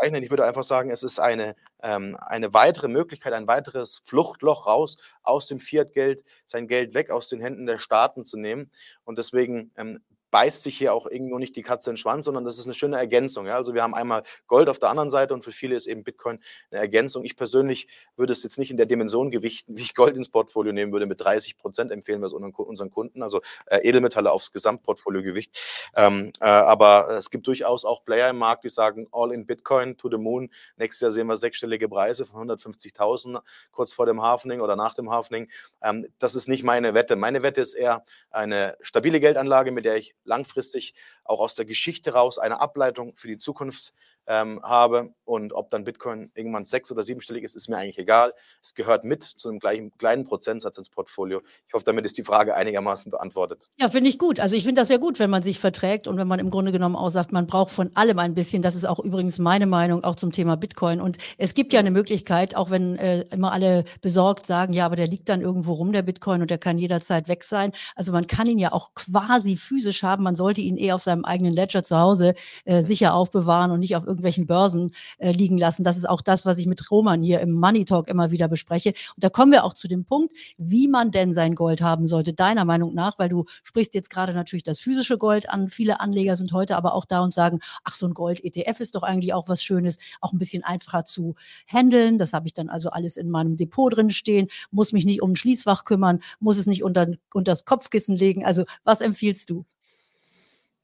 ich 0.02 0.30
würde 0.30 0.47
einfach 0.47 0.62
sagen, 0.62 0.90
es 0.90 1.02
ist 1.02 1.19
eine, 1.19 1.54
ähm, 1.83 2.16
eine 2.19 2.54
weitere 2.54 2.88
Möglichkeit, 2.88 3.35
ein 3.35 3.47
weiteres 3.47 4.00
Fluchtloch 4.07 4.66
raus 4.66 4.97
aus 5.23 5.47
dem 5.47 5.61
Fiat-Geld, 5.61 6.25
sein 6.47 6.69
Geld 6.69 6.95
weg 6.95 7.11
aus 7.11 7.28
den 7.28 7.42
Händen 7.42 7.66
der 7.66 7.78
Staaten 7.78 8.25
zu 8.25 8.38
nehmen. 8.38 8.71
Und 9.04 9.19
deswegen 9.19 9.73
ähm, 9.76 10.02
beißt 10.30 10.62
sich 10.62 10.76
hier 10.76 10.94
auch 10.94 11.06
irgendwo 11.06 11.38
nicht 11.38 11.56
die 11.56 11.62
Katze 11.62 11.90
in 11.90 11.94
den 11.94 11.99
Schwanz, 11.99 12.25
sondern 12.25 12.44
das 12.44 12.58
ist 12.58 12.66
eine 12.66 12.75
schöne 12.75 12.96
Ergänzung. 12.96 13.46
Ja? 13.46 13.56
Also 13.56 13.75
wir 13.75 13.82
haben 13.82 13.94
einmal 13.94 14.22
Gold 14.46 14.68
auf 14.68 14.78
der 14.78 14.90
anderen 14.90 15.10
Seite 15.10 15.34
und 15.34 15.42
für 15.42 15.52
viele 15.52 15.76
ist 15.76 15.87
eben 15.87 16.04
Bitcoin 16.04 16.38
eine 16.70 16.80
Ergänzung. 16.80 17.25
Ich 17.25 17.37
persönlich 17.37 17.88
würde 18.16 18.32
es 18.32 18.42
jetzt 18.42 18.58
nicht 18.58 18.70
in 18.70 18.76
der 18.76 18.87
Dimension 18.87 19.30
gewichten, 19.30 19.76
wie 19.76 19.82
ich 19.82 19.94
Gold 19.94 20.16
ins 20.16 20.28
Portfolio 20.28 20.72
nehmen 20.72 20.92
würde. 20.92 21.06
Mit 21.06 21.20
30 21.20 21.58
Prozent 21.58 21.92
empfehlen 21.92 22.20
wir 22.20 22.26
es 22.26 22.32
unseren 22.32 22.90
Kunden, 22.90 23.22
also 23.22 23.40
äh, 23.66 23.78
Edelmetalle 23.78 24.30
aufs 24.30 24.52
Gesamtportfoliogewicht. 24.52 25.58
Ähm, 25.96 26.32
äh, 26.40 26.44
aber 26.44 27.08
es 27.10 27.30
gibt 27.30 27.46
durchaus 27.46 27.84
auch 27.84 28.04
Player 28.04 28.30
im 28.30 28.38
Markt, 28.38 28.64
die 28.64 28.68
sagen, 28.68 29.06
all 29.12 29.32
in 29.32 29.46
Bitcoin 29.46 29.96
to 29.96 30.08
the 30.10 30.16
moon. 30.16 30.50
Nächstes 30.76 31.00
Jahr 31.00 31.10
sehen 31.10 31.26
wir 31.26 31.37
sechsstellige 31.37 31.88
Preise 31.88 32.26
von 32.26 32.49
150.000 32.49 33.40
kurz 33.72 33.92
vor 33.92 34.06
dem 34.06 34.22
Hafening 34.22 34.60
oder 34.60 34.76
nach 34.76 34.94
dem 34.94 35.10
Hafening. 35.10 35.49
Ähm, 35.82 36.06
das 36.18 36.34
ist 36.34 36.49
nicht 36.49 36.64
meine 36.64 36.94
Wette. 36.94 37.16
Meine 37.16 37.42
Wette 37.42 37.60
ist 37.60 37.75
eher 37.75 38.04
eine 38.30 38.76
stabile 38.80 39.20
Geldanlage, 39.20 39.72
mit 39.72 39.84
der 39.84 39.96
ich 39.96 40.14
langfristig 40.30 40.94
auch 41.25 41.40
aus 41.40 41.54
der 41.54 41.66
Geschichte 41.66 42.14
raus 42.14 42.38
eine 42.38 42.60
Ableitung 42.60 43.14
für 43.16 43.28
die 43.28 43.38
Zukunft 43.38 43.92
ähm, 44.30 44.60
habe. 44.62 45.12
Und 45.25 45.52
ob 45.52 45.70
dann 45.70 45.84
Bitcoin 45.84 46.30
irgendwann 46.34 46.64
sechs- 46.64 46.90
oder 46.90 47.02
siebenstellig 47.02 47.42
ist, 47.44 47.56
ist 47.56 47.68
mir 47.68 47.76
eigentlich 47.76 47.99
egal. 47.99 48.32
Es 48.62 48.75
gehört 48.75 49.04
mit 49.04 49.25
zu 49.25 49.49
einem 49.49 49.58
gleichen, 49.58 49.96
kleinen 49.99 50.25
Prozentsatz 50.25 50.78
ins 50.78 50.88
Portfolio. 50.88 51.42
Ich 51.66 51.75
hoffe, 51.75 51.84
damit 51.84 52.04
ist 52.04 52.16
die 52.16 52.22
Frage 52.22 52.54
einigermaßen 52.54 53.10
beantwortet. 53.10 53.70
Ja, 53.80 53.88
finde 53.88 54.08
ich 54.08 54.18
gut. 54.18 54.38
Also 54.38 54.54
ich 54.54 54.64
finde 54.64 54.80
das 54.80 54.88
ja 54.88 54.99
gut, 54.99 55.18
wenn 55.18 55.30
man 55.30 55.42
sich 55.42 55.58
verträgt 55.58 56.06
und 56.06 56.16
wenn 56.16 56.28
man 56.28 56.38
im 56.38 56.50
Grunde 56.50 56.70
genommen 56.70 56.96
auch 56.96 57.10
sagt, 57.10 57.32
man 57.32 57.46
braucht 57.46 57.72
von 57.72 57.90
allem 57.96 58.18
ein 58.20 58.34
bisschen. 58.34 58.62
Das 58.62 58.76
ist 58.76 58.84
auch 58.84 59.00
übrigens 59.00 59.38
meine 59.38 59.66
Meinung 59.66 60.04
auch 60.04 60.16
zum 60.16 60.30
Thema 60.30 60.56
Bitcoin. 60.56 61.00
Und 61.00 61.18
es 61.37 61.54
gibt 61.54 61.72
ja 61.72 61.80
eine 61.80 61.90
Möglichkeit, 61.90 62.54
auch 62.54 62.70
wenn 62.70 62.96
äh, 62.96 63.22
immer 63.30 63.52
alle 63.52 63.84
besorgt 64.02 64.46
sagen, 64.46 64.72
ja, 64.72 64.87
aber 64.87 64.96
der 64.96 65.08
liegt 65.08 65.28
dann 65.28 65.40
irgendwo 65.40 65.72
rum, 65.72 65.92
der 65.92 66.02
Bitcoin, 66.02 66.40
und 66.40 66.50
der 66.50 66.58
kann 66.58 66.78
jederzeit 66.78 67.26
weg 67.26 67.42
sein. 67.42 67.72
Also 67.96 68.12
man 68.12 68.28
kann 68.28 68.46
ihn 68.46 68.58
ja 68.58 68.72
auch 68.72 68.94
quasi 68.94 69.56
physisch 69.56 70.04
haben. 70.04 70.22
Man 70.22 70.37
sollte 70.37 70.60
ihn 70.60 70.76
eher 70.76 70.94
auf 70.94 71.02
seinem 71.02 71.25
eigenen 71.25 71.52
Ledger 71.52 71.82
zu 71.82 71.96
Hause 71.96 72.34
äh, 72.64 72.82
sicher 72.82 73.14
aufbewahren 73.14 73.70
und 73.70 73.80
nicht 73.80 73.96
auf 73.96 74.04
irgendwelchen 74.20 74.46
Börsen 74.46 74.90
äh, 75.18 75.32
liegen 75.32 75.58
lassen. 75.58 75.84
Das 75.84 75.96
ist 75.96 76.08
auch 76.08 76.22
das, 76.22 76.44
was 76.44 76.58
ich 76.58 76.66
mit 76.66 76.90
Roman 76.90 77.22
hier 77.22 77.40
im 77.40 77.52
Money 77.52 77.84
Talk 77.84 78.08
immer 78.08 78.30
wieder 78.30 78.48
bespreche. 78.48 78.90
Und 78.90 79.24
da 79.24 79.30
kommen 79.30 79.52
wir 79.52 79.64
auch 79.64 79.74
zu 79.74 79.88
dem 79.88 80.04
Punkt, 80.04 80.34
wie 80.58 80.88
man 80.88 81.10
denn 81.10 81.34
sein 81.34 81.54
Gold 81.54 81.80
haben 81.80 82.06
sollte, 82.06 82.32
deiner 82.32 82.64
Meinung 82.64 82.94
nach, 82.94 83.18
weil 83.18 83.28
du 83.28 83.44
sprichst 83.62 83.94
jetzt 83.94 84.10
gerade 84.10 84.34
natürlich 84.34 84.62
das 84.62 84.78
physische 84.78 85.18
Gold 85.18 85.48
an. 85.48 85.68
Viele 85.68 86.00
Anleger 86.00 86.36
sind 86.36 86.52
heute 86.52 86.76
aber 86.76 86.94
auch 86.94 87.04
da 87.04 87.20
und 87.20 87.32
sagen, 87.32 87.60
ach, 87.84 87.94
so 87.94 88.06
ein 88.06 88.14
Gold-ETF 88.14 88.80
ist 88.80 88.94
doch 88.94 89.02
eigentlich 89.02 89.32
auch 89.34 89.48
was 89.48 89.62
Schönes, 89.62 89.98
auch 90.20 90.32
ein 90.32 90.38
bisschen 90.38 90.64
einfacher 90.64 91.04
zu 91.04 91.34
handeln. 91.66 92.18
Das 92.18 92.32
habe 92.32 92.46
ich 92.46 92.54
dann 92.54 92.68
also 92.68 92.90
alles 92.90 93.16
in 93.16 93.30
meinem 93.30 93.56
Depot 93.56 93.94
drin 93.94 94.10
stehen, 94.10 94.48
muss 94.70 94.92
mich 94.92 95.04
nicht 95.04 95.22
um 95.22 95.32
ein 95.32 95.36
Schließfach 95.36 95.84
kümmern, 95.84 96.20
muss 96.38 96.58
es 96.58 96.66
nicht 96.66 96.82
unter, 96.82 97.06
unter 97.32 97.52
das 97.52 97.64
Kopfkissen 97.64 98.16
legen. 98.16 98.44
Also 98.44 98.64
was 98.84 99.00
empfiehlst 99.00 99.50
du? 99.50 99.64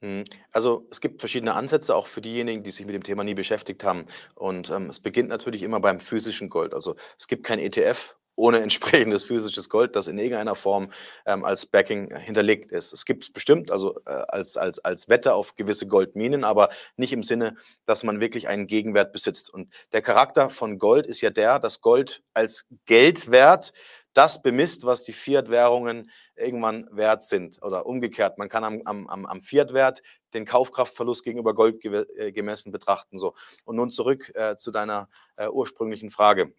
Mhm. 0.07 0.25
Also 0.53 0.87
es 0.91 1.01
gibt 1.01 1.21
verschiedene 1.21 1.55
Ansätze, 1.55 1.95
auch 1.95 2.07
für 2.07 2.21
diejenigen, 2.21 2.63
die 2.63 2.71
sich 2.71 2.87
mit 2.87 2.95
dem 2.95 3.03
Thema 3.03 3.25
nie 3.25 3.35
beschäftigt 3.35 3.83
haben. 3.83 4.07
Und 4.37 4.71
ähm, 4.71 4.89
es 4.89 5.01
beginnt 5.01 5.29
natürlich 5.29 5.63
immer 5.63 5.81
beim 5.81 5.99
physischen 5.99 6.49
Gold. 6.49 6.75
Also 6.75 6.95
es 7.19 7.27
gibt 7.27 7.45
kein 7.45 7.59
ETF 7.59 8.15
ohne 8.37 8.59
entsprechendes 8.63 9.25
physisches 9.25 9.69
Gold, 9.69 9.97
das 9.97 10.07
in 10.07 10.19
irgendeiner 10.19 10.55
Form 10.55 10.91
ähm, 11.25 11.45
als 11.45 11.67
Backing 11.67 12.15
hinterlegt 12.17 12.71
ist. 12.71 12.93
Es 12.93 13.05
gibt 13.05 13.25
es 13.25 13.33
bestimmt, 13.33 13.73
also 13.73 13.99
äh, 14.07 14.11
als, 14.29 14.57
als, 14.57 14.79
als 14.79 15.09
Wette 15.09 15.35
auf 15.35 15.57
gewisse 15.57 15.89
Goldminen, 15.89 16.45
aber 16.45 16.69
nicht 16.97 17.13
im 17.13 17.25
Sinne, 17.25 17.57
dass 17.87 18.05
man 18.05 18.21
wirklich 18.21 18.47
einen 18.47 18.69
Gegenwert 18.69 19.13
besitzt. 19.13 19.53
Und 19.53 19.73
der 19.93 20.03
Charakter 20.03 20.51
von 20.51 20.79
Gold 20.79 21.07
ist 21.07 21.21
ja 21.21 21.31
der, 21.31 21.59
dass 21.59 21.81
Gold 21.81 22.23
als 22.35 22.67
Geldwert 22.85 23.73
das 24.17 24.41
bemisst, 24.41 24.87
was 24.87 25.05
die 25.05 25.13
Fiat-Währungen 25.13 26.11
irgendwann 26.37 26.89
wert 26.91 27.23
sind. 27.25 27.63
Oder 27.63 27.85
umgekehrt, 27.85 28.39
man 28.39 28.49
kann 28.49 28.65
am, 28.65 28.81
am, 28.85 29.27
am 29.27 29.43
Fiat-Wert 29.43 30.03
den 30.33 30.47
Kaufkraftverlust 30.47 31.23
gegenüber 31.23 31.55
Gold 31.55 31.85
äh, 31.85 32.33
gemessen 32.33 32.73
betrachten. 32.73 33.19
So. 33.19 33.35
Und 33.65 33.77
nun 33.77 33.91
zurück 33.91 34.33
äh, 34.35 34.57
zu 34.57 34.71
deiner 34.71 35.11
äh, 35.37 35.49
ursprünglichen 35.49 36.11
Frage. 36.11 36.55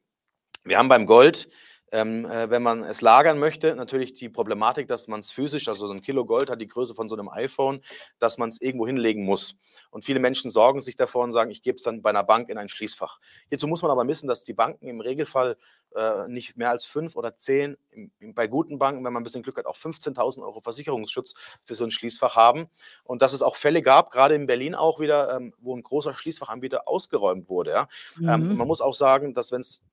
Wir 0.63 0.77
haben 0.77 0.89
beim 0.89 1.05
Gold 1.05 1.49
ähm, 1.91 2.25
äh, 2.25 2.49
wenn 2.49 2.63
man 2.63 2.83
es 2.83 3.01
lagern 3.01 3.39
möchte, 3.39 3.75
natürlich 3.75 4.13
die 4.13 4.29
Problematik, 4.29 4.87
dass 4.87 5.07
man 5.07 5.21
es 5.21 5.31
physisch, 5.31 5.67
also 5.67 5.87
so 5.87 5.93
ein 5.93 6.01
Kilo 6.01 6.25
Gold 6.25 6.49
hat 6.49 6.59
die 6.59 6.67
Größe 6.67 6.93
von 6.93 7.07
so 7.07 7.15
einem 7.15 7.29
iPhone, 7.29 7.81
dass 8.19 8.37
man 8.37 8.49
es 8.49 8.61
irgendwo 8.61 8.85
hinlegen 8.85 9.23
muss. 9.23 9.55
Und 9.89 10.03
viele 10.03 10.19
Menschen 10.19 10.51
sorgen 10.51 10.81
sich 10.81 10.95
davor 10.95 11.23
und 11.23 11.31
sagen, 11.31 11.49
ich 11.49 11.61
gebe 11.61 11.77
es 11.77 11.83
dann 11.83 12.01
bei 12.01 12.09
einer 12.09 12.23
Bank 12.23 12.49
in 12.49 12.57
ein 12.57 12.69
Schließfach. 12.69 13.19
Hierzu 13.49 13.67
muss 13.67 13.81
man 13.81 13.91
aber 13.91 14.05
wissen, 14.07 14.27
dass 14.27 14.43
die 14.43 14.53
Banken 14.53 14.87
im 14.87 14.99
Regelfall 14.99 15.57
äh, 15.95 16.27
nicht 16.27 16.57
mehr 16.57 16.71
als 16.71 16.85
fünf 16.85 17.15
oder 17.15 17.37
zehn, 17.37 17.77
im, 17.91 18.11
bei 18.33 18.47
guten 18.47 18.77
Banken, 18.79 19.05
wenn 19.05 19.13
man 19.13 19.21
ein 19.21 19.23
bisschen 19.23 19.43
Glück 19.43 19.57
hat, 19.57 19.65
auch 19.65 19.77
15.000 19.77 20.41
Euro 20.43 20.59
Versicherungsschutz 20.59 21.35
für 21.63 21.75
so 21.75 21.85
ein 21.85 21.91
Schließfach 21.91 22.35
haben. 22.35 22.67
Und 23.05 23.21
dass 23.21 23.33
es 23.33 23.41
auch 23.41 23.55
Fälle 23.55 23.81
gab, 23.81 24.11
gerade 24.11 24.35
in 24.35 24.45
Berlin 24.45 24.75
auch 24.75 24.99
wieder, 24.99 25.35
ähm, 25.35 25.53
wo 25.59 25.75
ein 25.75 25.83
großer 25.83 26.13
Schließfachanbieter 26.13 26.87
ausgeräumt 26.87 27.47
wurde. 27.47 27.71
Ja? 27.71 27.87
Ähm, 28.19 28.23
mhm. 28.23 28.51
Ähm, 28.51 28.57
man 28.57 28.67
muss 28.67 28.81
auch 28.81 28.95
sagen, 28.95 29.33
dass 29.33 29.51
wenn 29.51 29.61
es 29.61 29.83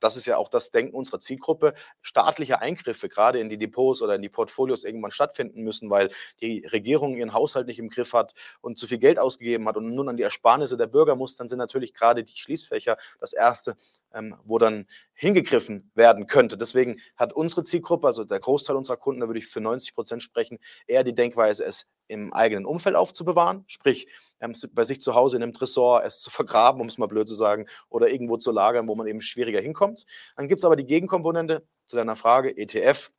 das 0.00 0.16
ist 0.16 0.26
ja 0.26 0.36
auch 0.36 0.48
das 0.48 0.70
Denken 0.70 0.94
unserer 0.94 1.20
Zielgruppe, 1.20 1.74
staatliche 2.02 2.60
Eingriffe 2.60 3.08
gerade 3.08 3.40
in 3.40 3.48
die 3.48 3.58
Depots 3.58 4.02
oder 4.02 4.14
in 4.14 4.22
die 4.22 4.28
Portfolios 4.28 4.84
irgendwann 4.84 5.10
stattfinden 5.10 5.62
müssen, 5.62 5.90
weil 5.90 6.10
die 6.40 6.66
Regierung 6.66 7.16
ihren 7.16 7.32
Haushalt 7.32 7.66
nicht 7.66 7.78
im 7.78 7.88
Griff 7.88 8.12
hat 8.12 8.34
und 8.60 8.78
zu 8.78 8.86
viel 8.86 8.98
Geld 8.98 9.18
ausgegeben 9.18 9.66
hat 9.68 9.76
und 9.76 9.94
nun 9.94 10.08
an 10.08 10.16
die 10.16 10.22
Ersparnisse 10.22 10.76
der 10.76 10.86
Bürger 10.86 11.16
muss, 11.16 11.36
dann 11.36 11.48
sind 11.48 11.58
natürlich 11.58 11.94
gerade 11.94 12.24
die 12.24 12.36
Schließfächer 12.36 12.96
das 13.20 13.32
Erste, 13.32 13.76
ähm, 14.12 14.36
wo 14.44 14.58
dann 14.58 14.86
hingegriffen 15.12 15.90
werden 15.94 16.26
könnte. 16.26 16.56
Deswegen 16.56 17.00
hat 17.16 17.32
unsere 17.32 17.64
Zielgruppe, 17.64 18.06
also 18.06 18.24
der 18.24 18.40
Großteil 18.40 18.76
unserer 18.76 18.96
Kunden, 18.96 19.20
da 19.20 19.28
würde 19.28 19.38
ich 19.38 19.46
für 19.46 19.60
90 19.60 19.94
Prozent 19.94 20.22
sprechen, 20.22 20.58
eher 20.86 21.04
die 21.04 21.14
Denkweise, 21.14 21.64
es 21.64 21.86
im 22.10 22.32
eigenen 22.32 22.66
Umfeld 22.66 22.96
aufzubewahren, 22.96 23.64
sprich 23.66 24.08
ähm, 24.40 24.54
bei 24.72 24.84
sich 24.84 25.00
zu 25.00 25.14
Hause 25.14 25.36
in 25.36 25.42
einem 25.42 25.52
Tresor 25.52 26.04
es 26.04 26.20
zu 26.20 26.30
vergraben, 26.30 26.80
um 26.80 26.88
es 26.88 26.98
mal 26.98 27.06
blöd 27.06 27.28
zu 27.28 27.34
sagen, 27.34 27.66
oder 27.88 28.08
irgendwo 28.08 28.36
zu 28.36 28.52
lagern, 28.52 28.88
wo 28.88 28.94
man 28.94 29.06
eben 29.06 29.20
schwieriger 29.20 29.60
hinkommt. 29.60 30.04
Dann 30.36 30.48
gibt 30.48 30.60
es 30.60 30.64
aber 30.64 30.76
die 30.76 30.86
Gegenkomponente 30.86 31.64
zu 31.86 31.96
deiner 31.96 32.16
Frage, 32.16 32.56
ETF, 32.56 33.10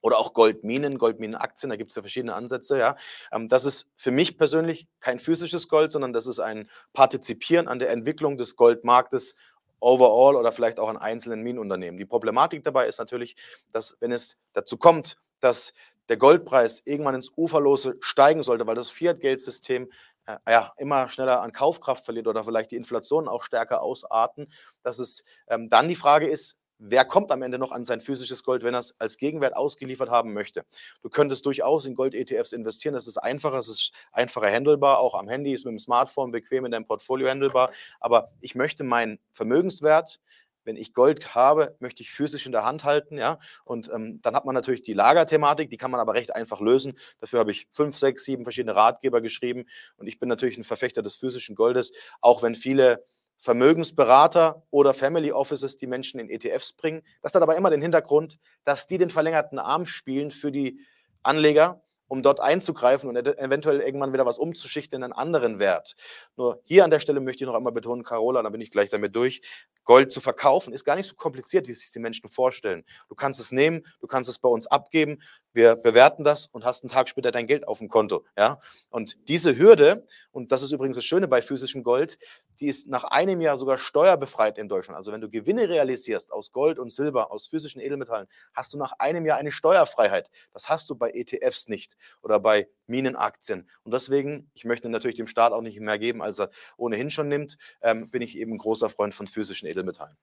oder 0.00 0.18
auch 0.18 0.32
Goldminen, 0.32 0.98
Goldminenaktien, 0.98 1.70
da 1.70 1.76
gibt 1.76 1.90
es 1.90 1.96
ja 1.96 2.02
verschiedene 2.02 2.34
Ansätze. 2.34 2.78
Ja. 2.78 2.96
Ähm, 3.32 3.48
das 3.48 3.64
ist 3.64 3.88
für 3.96 4.12
mich 4.12 4.38
persönlich 4.38 4.86
kein 5.00 5.18
physisches 5.18 5.68
Gold, 5.68 5.90
sondern 5.90 6.12
das 6.12 6.26
ist 6.26 6.38
ein 6.38 6.68
Partizipieren 6.92 7.68
an 7.68 7.78
der 7.78 7.90
Entwicklung 7.90 8.38
des 8.38 8.56
Goldmarktes 8.56 9.34
overall 9.80 10.36
oder 10.36 10.52
vielleicht 10.52 10.80
auch 10.80 10.88
an 10.88 10.96
einzelnen 10.96 11.42
Minenunternehmen. 11.42 11.98
Die 11.98 12.04
Problematik 12.04 12.64
dabei 12.64 12.86
ist 12.86 12.98
natürlich, 12.98 13.36
dass 13.72 13.96
wenn 14.00 14.12
es 14.12 14.36
dazu 14.52 14.76
kommt, 14.76 15.18
dass 15.40 15.72
der 16.08 16.16
Goldpreis 16.16 16.82
irgendwann 16.84 17.14
ins 17.14 17.30
Uferlose 17.36 17.94
steigen 18.00 18.42
sollte, 18.42 18.66
weil 18.66 18.74
das 18.74 18.90
Fiat-Geldsystem 18.90 19.90
äh, 20.26 20.36
ja, 20.48 20.72
immer 20.76 21.08
schneller 21.08 21.42
an 21.42 21.52
Kaufkraft 21.52 22.04
verliert 22.04 22.26
oder 22.26 22.44
vielleicht 22.44 22.70
die 22.70 22.76
Inflation 22.76 23.28
auch 23.28 23.42
stärker 23.42 23.82
ausarten, 23.82 24.50
dass 24.82 24.98
es 24.98 25.24
ähm, 25.48 25.68
dann 25.68 25.88
die 25.88 25.94
Frage 25.94 26.28
ist, 26.28 26.56
wer 26.78 27.04
kommt 27.04 27.32
am 27.32 27.42
Ende 27.42 27.58
noch 27.58 27.72
an 27.72 27.84
sein 27.84 28.00
physisches 28.00 28.44
Gold, 28.44 28.62
wenn 28.62 28.74
er 28.74 28.80
es 28.80 28.94
als 28.98 29.16
Gegenwert 29.16 29.56
ausgeliefert 29.56 30.10
haben 30.10 30.32
möchte. 30.32 30.64
Du 31.02 31.08
könntest 31.08 31.44
durchaus 31.44 31.86
in 31.86 31.94
Gold-ETFs 31.94 32.52
investieren, 32.52 32.94
das 32.94 33.08
ist 33.08 33.18
einfacher, 33.18 33.58
es 33.58 33.68
ist 33.68 33.92
einfacher 34.12 34.50
handelbar, 34.50 34.98
auch 34.98 35.14
am 35.14 35.28
Handy 35.28 35.52
ist 35.52 35.64
mit 35.64 35.72
dem 35.72 35.78
Smartphone 35.78 36.30
bequem 36.30 36.64
in 36.64 36.70
deinem 36.70 36.86
Portfolio 36.86 37.28
handelbar, 37.28 37.72
aber 38.00 38.30
ich 38.40 38.54
möchte 38.54 38.84
meinen 38.84 39.18
Vermögenswert 39.32 40.20
wenn 40.68 40.76
ich 40.76 40.92
Gold 40.92 41.34
habe, 41.34 41.74
möchte 41.80 42.02
ich 42.02 42.10
physisch 42.10 42.44
in 42.44 42.52
der 42.52 42.62
Hand 42.62 42.84
halten, 42.84 43.16
ja. 43.16 43.38
Und 43.64 43.90
ähm, 43.90 44.20
dann 44.20 44.34
hat 44.34 44.44
man 44.44 44.54
natürlich 44.54 44.82
die 44.82 44.92
Lagerthematik, 44.92 45.70
die 45.70 45.78
kann 45.78 45.90
man 45.90 45.98
aber 45.98 46.12
recht 46.12 46.34
einfach 46.34 46.60
lösen. 46.60 46.92
Dafür 47.20 47.40
habe 47.40 47.50
ich 47.50 47.66
fünf, 47.70 47.96
sechs, 47.96 48.24
sieben 48.24 48.44
verschiedene 48.44 48.76
Ratgeber 48.76 49.22
geschrieben. 49.22 49.64
Und 49.96 50.08
ich 50.08 50.18
bin 50.18 50.28
natürlich 50.28 50.58
ein 50.58 50.64
Verfechter 50.64 51.02
des 51.02 51.16
physischen 51.16 51.56
Goldes, 51.56 51.92
auch 52.20 52.42
wenn 52.42 52.54
viele 52.54 53.02
Vermögensberater 53.38 54.62
oder 54.70 54.92
Family 54.92 55.32
Offices 55.32 55.78
die 55.78 55.86
Menschen 55.86 56.20
in 56.20 56.28
ETFs 56.28 56.74
bringen. 56.74 57.02
Das 57.22 57.34
hat 57.34 57.42
aber 57.42 57.56
immer 57.56 57.70
den 57.70 57.80
Hintergrund, 57.80 58.38
dass 58.62 58.86
die 58.86 58.98
den 58.98 59.08
verlängerten 59.08 59.58
Arm 59.58 59.86
spielen 59.86 60.30
für 60.30 60.52
die 60.52 60.80
Anleger, 61.22 61.82
um 62.08 62.22
dort 62.22 62.40
einzugreifen 62.40 63.08
und 63.08 63.16
eventuell 63.16 63.80
irgendwann 63.80 64.12
wieder 64.12 64.26
was 64.26 64.38
umzuschichten 64.38 64.96
in 64.96 65.04
einen 65.04 65.12
anderen 65.12 65.58
Wert. 65.58 65.94
Nur 66.36 66.60
hier 66.64 66.84
an 66.84 66.90
der 66.90 67.00
Stelle 67.00 67.20
möchte 67.20 67.44
ich 67.44 67.46
noch 67.46 67.54
einmal 67.54 67.72
betonen, 67.72 68.02
Carola, 68.02 68.42
da 68.42 68.48
bin 68.48 68.60
ich 68.60 68.70
gleich 68.70 68.90
damit 68.90 69.14
durch. 69.14 69.42
Gold 69.84 70.12
zu 70.12 70.20
verkaufen 70.20 70.74
ist 70.74 70.84
gar 70.84 70.96
nicht 70.96 71.06
so 71.06 71.14
kompliziert, 71.14 71.66
wie 71.66 71.72
es 71.72 71.80
sich 71.80 71.90
die 71.90 71.98
Menschen 71.98 72.28
vorstellen. 72.28 72.84
Du 73.08 73.14
kannst 73.14 73.40
es 73.40 73.52
nehmen, 73.52 73.86
du 74.00 74.06
kannst 74.06 74.28
es 74.28 74.38
bei 74.38 74.48
uns 74.48 74.66
abgeben, 74.66 75.22
wir 75.54 75.76
bewerten 75.76 76.24
das 76.24 76.46
und 76.46 76.64
hast 76.64 76.84
einen 76.84 76.90
Tag 76.90 77.08
später 77.08 77.32
dein 77.32 77.46
Geld 77.46 77.66
auf 77.66 77.78
dem 77.78 77.88
Konto. 77.88 78.24
Ja? 78.36 78.60
Und 78.90 79.16
diese 79.28 79.56
Hürde, 79.56 80.04
und 80.30 80.52
das 80.52 80.62
ist 80.62 80.72
übrigens 80.72 80.96
das 80.96 81.04
Schöne 81.04 81.26
bei 81.26 81.40
physischem 81.40 81.82
Gold, 81.82 82.18
die 82.60 82.68
ist 82.68 82.86
nach 82.86 83.04
einem 83.04 83.40
Jahr 83.40 83.56
sogar 83.56 83.78
steuerbefreit 83.78 84.58
in 84.58 84.68
Deutschland. 84.68 84.96
Also 84.96 85.10
wenn 85.10 85.20
du 85.20 85.30
Gewinne 85.30 85.68
realisierst 85.68 86.32
aus 86.32 86.52
Gold 86.52 86.78
und 86.78 86.92
Silber, 86.92 87.32
aus 87.32 87.48
physischen 87.48 87.80
Edelmetallen, 87.80 88.28
hast 88.52 88.74
du 88.74 88.78
nach 88.78 88.92
einem 88.98 89.24
Jahr 89.26 89.38
eine 89.38 89.52
Steuerfreiheit. 89.52 90.30
Das 90.52 90.68
hast 90.68 90.90
du 90.90 90.96
bei 90.96 91.10
ETFs 91.10 91.68
nicht 91.68 91.96
oder 92.22 92.40
bei 92.40 92.68
Minenaktien. 92.86 93.68
Und 93.82 93.92
deswegen, 93.92 94.50
ich 94.54 94.64
möchte 94.64 94.88
natürlich 94.88 95.16
dem 95.16 95.26
Staat 95.26 95.52
auch 95.52 95.62
nicht 95.62 95.78
mehr 95.80 95.98
geben, 95.98 96.22
als 96.22 96.38
er 96.40 96.50
ohnehin 96.76 97.10
schon 97.10 97.28
nimmt, 97.28 97.58
ähm, 97.82 98.10
bin 98.10 98.22
ich 98.22 98.36
eben 98.38 98.56
großer 98.58 98.88
Freund 98.88 99.14
von 99.14 99.26
physischen 99.26 99.68
Edelmetallen. 99.68 100.16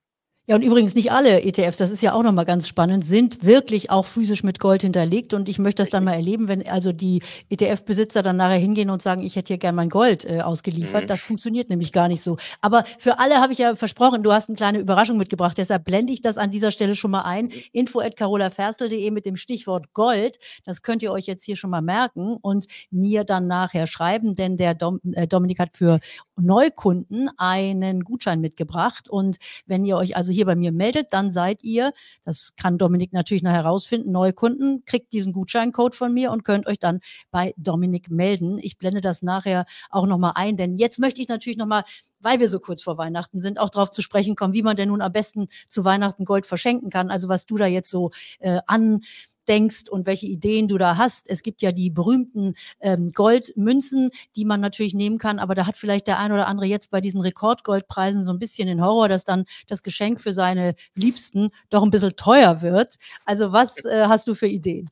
Ja, 0.47 0.55
und 0.55 0.61
übrigens 0.61 0.93
nicht 0.93 1.11
alle 1.11 1.41
ETFs, 1.41 1.77
das 1.77 1.89
ist 1.89 2.03
ja 2.03 2.13
auch 2.13 2.21
nochmal 2.21 2.45
ganz 2.45 2.67
spannend, 2.67 3.03
sind 3.03 3.43
wirklich 3.43 3.89
auch 3.89 4.05
physisch 4.05 4.43
mit 4.43 4.59
Gold 4.59 4.83
hinterlegt. 4.83 5.33
Und 5.33 5.49
ich 5.49 5.57
möchte 5.57 5.81
das 5.81 5.89
dann 5.89 6.03
mal 6.03 6.13
erleben, 6.13 6.47
wenn 6.47 6.67
also 6.67 6.91
die 6.91 7.23
ETF-Besitzer 7.49 8.21
dann 8.21 8.37
nachher 8.37 8.59
hingehen 8.59 8.91
und 8.91 9.01
sagen, 9.01 9.23
ich 9.23 9.35
hätte 9.35 9.47
hier 9.47 9.57
gern 9.57 9.73
mein 9.73 9.89
Gold 9.89 10.23
äh, 10.23 10.41
ausgeliefert. 10.41 11.03
Mhm. 11.03 11.07
Das 11.07 11.21
funktioniert 11.21 11.69
nämlich 11.69 11.91
gar 11.91 12.07
nicht 12.07 12.21
so. 12.21 12.37
Aber 12.61 12.83
für 12.99 13.17
alle 13.17 13.41
habe 13.41 13.53
ich 13.53 13.59
ja 13.59 13.75
versprochen, 13.75 14.21
du 14.21 14.31
hast 14.33 14.47
eine 14.49 14.55
kleine 14.55 14.77
Überraschung 14.77 15.17
mitgebracht. 15.17 15.57
Deshalb 15.57 15.83
blende 15.83 16.13
ich 16.13 16.21
das 16.21 16.37
an 16.37 16.51
dieser 16.51 16.69
Stelle 16.69 16.93
schon 16.93 17.09
mal 17.09 17.23
ein. 17.23 17.49
Info 17.71 17.99
at 17.99 18.15
carolaferstel.de 18.15 19.09
mit 19.09 19.25
dem 19.25 19.37
Stichwort 19.37 19.93
Gold. 19.93 20.37
Das 20.63 20.83
könnt 20.83 21.01
ihr 21.01 21.11
euch 21.11 21.25
jetzt 21.25 21.43
hier 21.43 21.55
schon 21.55 21.71
mal 21.71 21.81
merken 21.81 22.37
und 22.39 22.65
mir 22.91 23.23
dann 23.23 23.47
nachher 23.47 23.87
schreiben, 23.87 24.35
denn 24.35 24.57
der 24.57 24.75
Dom, 24.75 24.99
äh, 25.13 25.25
Dominik 25.25 25.57
hat 25.57 25.75
für 25.75 25.99
Neukunden 26.37 27.29
einen 27.37 28.03
Gutschein 28.03 28.41
mitgebracht. 28.41 29.09
Und 29.09 29.37
wenn 29.65 29.85
ihr 29.85 29.97
euch 29.97 30.15
also 30.15 30.31
hier 30.31 30.45
bei 30.45 30.55
mir 30.55 30.71
meldet, 30.71 31.13
dann 31.13 31.31
seid 31.31 31.63
ihr, 31.63 31.93
das 32.23 32.55
kann 32.55 32.77
Dominik 32.77 33.13
natürlich 33.13 33.43
noch 33.43 33.51
herausfinden, 33.51 34.11
neue 34.11 34.33
Kunden, 34.33 34.83
kriegt 34.85 35.13
diesen 35.13 35.33
Gutscheincode 35.33 35.95
von 35.95 36.13
mir 36.13 36.31
und 36.31 36.43
könnt 36.43 36.67
euch 36.67 36.79
dann 36.79 36.99
bei 37.31 37.53
Dominik 37.57 38.09
melden. 38.09 38.57
Ich 38.59 38.77
blende 38.77 39.01
das 39.01 39.21
nachher 39.21 39.65
auch 39.89 40.05
nochmal 40.05 40.33
ein, 40.35 40.57
denn 40.57 40.75
jetzt 40.75 40.99
möchte 40.99 41.21
ich 41.21 41.27
natürlich 41.27 41.57
nochmal 41.57 41.83
weil 42.21 42.39
wir 42.39 42.49
so 42.49 42.59
kurz 42.59 42.81
vor 42.81 42.97
Weihnachten 42.97 43.39
sind, 43.39 43.59
auch 43.59 43.69
darauf 43.69 43.91
zu 43.91 44.01
sprechen 44.01 44.35
kommen, 44.35 44.55
wie 44.55 44.63
man 44.63 44.75
denn 44.75 44.89
nun 44.89 45.01
am 45.01 45.11
besten 45.11 45.47
zu 45.67 45.85
Weihnachten 45.85 46.25
Gold 46.25 46.47
verschenken 46.47 46.89
kann. 46.89 47.11
Also 47.11 47.29
was 47.29 47.45
du 47.45 47.55
da 47.57 47.67
jetzt 47.67 47.91
so 47.91 48.09
äh, 48.39 48.59
an 48.65 49.01
denkst 49.47 49.89
und 49.89 50.05
welche 50.05 50.25
Ideen 50.25 50.67
du 50.67 50.77
da 50.77 50.97
hast. 50.97 51.29
Es 51.29 51.43
gibt 51.43 51.61
ja 51.61 51.71
die 51.71 51.89
berühmten 51.89 52.55
ähm, 52.79 53.09
Goldmünzen, 53.09 54.09
die 54.35 54.45
man 54.45 54.61
natürlich 54.61 54.93
nehmen 54.93 55.17
kann, 55.17 55.39
aber 55.39 55.55
da 55.55 55.67
hat 55.67 55.77
vielleicht 55.77 56.07
der 56.07 56.19
ein 56.19 56.31
oder 56.31 56.47
andere 56.47 56.67
jetzt 56.67 56.91
bei 56.91 57.01
diesen 57.01 57.21
Rekordgoldpreisen 57.21 58.25
so 58.25 58.31
ein 58.31 58.39
bisschen 58.39 58.67
den 58.67 58.83
Horror, 58.83 59.09
dass 59.09 59.25
dann 59.25 59.45
das 59.67 59.83
Geschenk 59.83 60.21
für 60.21 60.33
seine 60.33 60.75
Liebsten 60.93 61.49
doch 61.69 61.83
ein 61.83 61.91
bisschen 61.91 62.15
teuer 62.15 62.61
wird. 62.61 62.95
Also 63.25 63.51
was 63.51 63.83
äh, 63.85 64.05
hast 64.07 64.27
du 64.27 64.35
für 64.35 64.47
Ideen? 64.47 64.89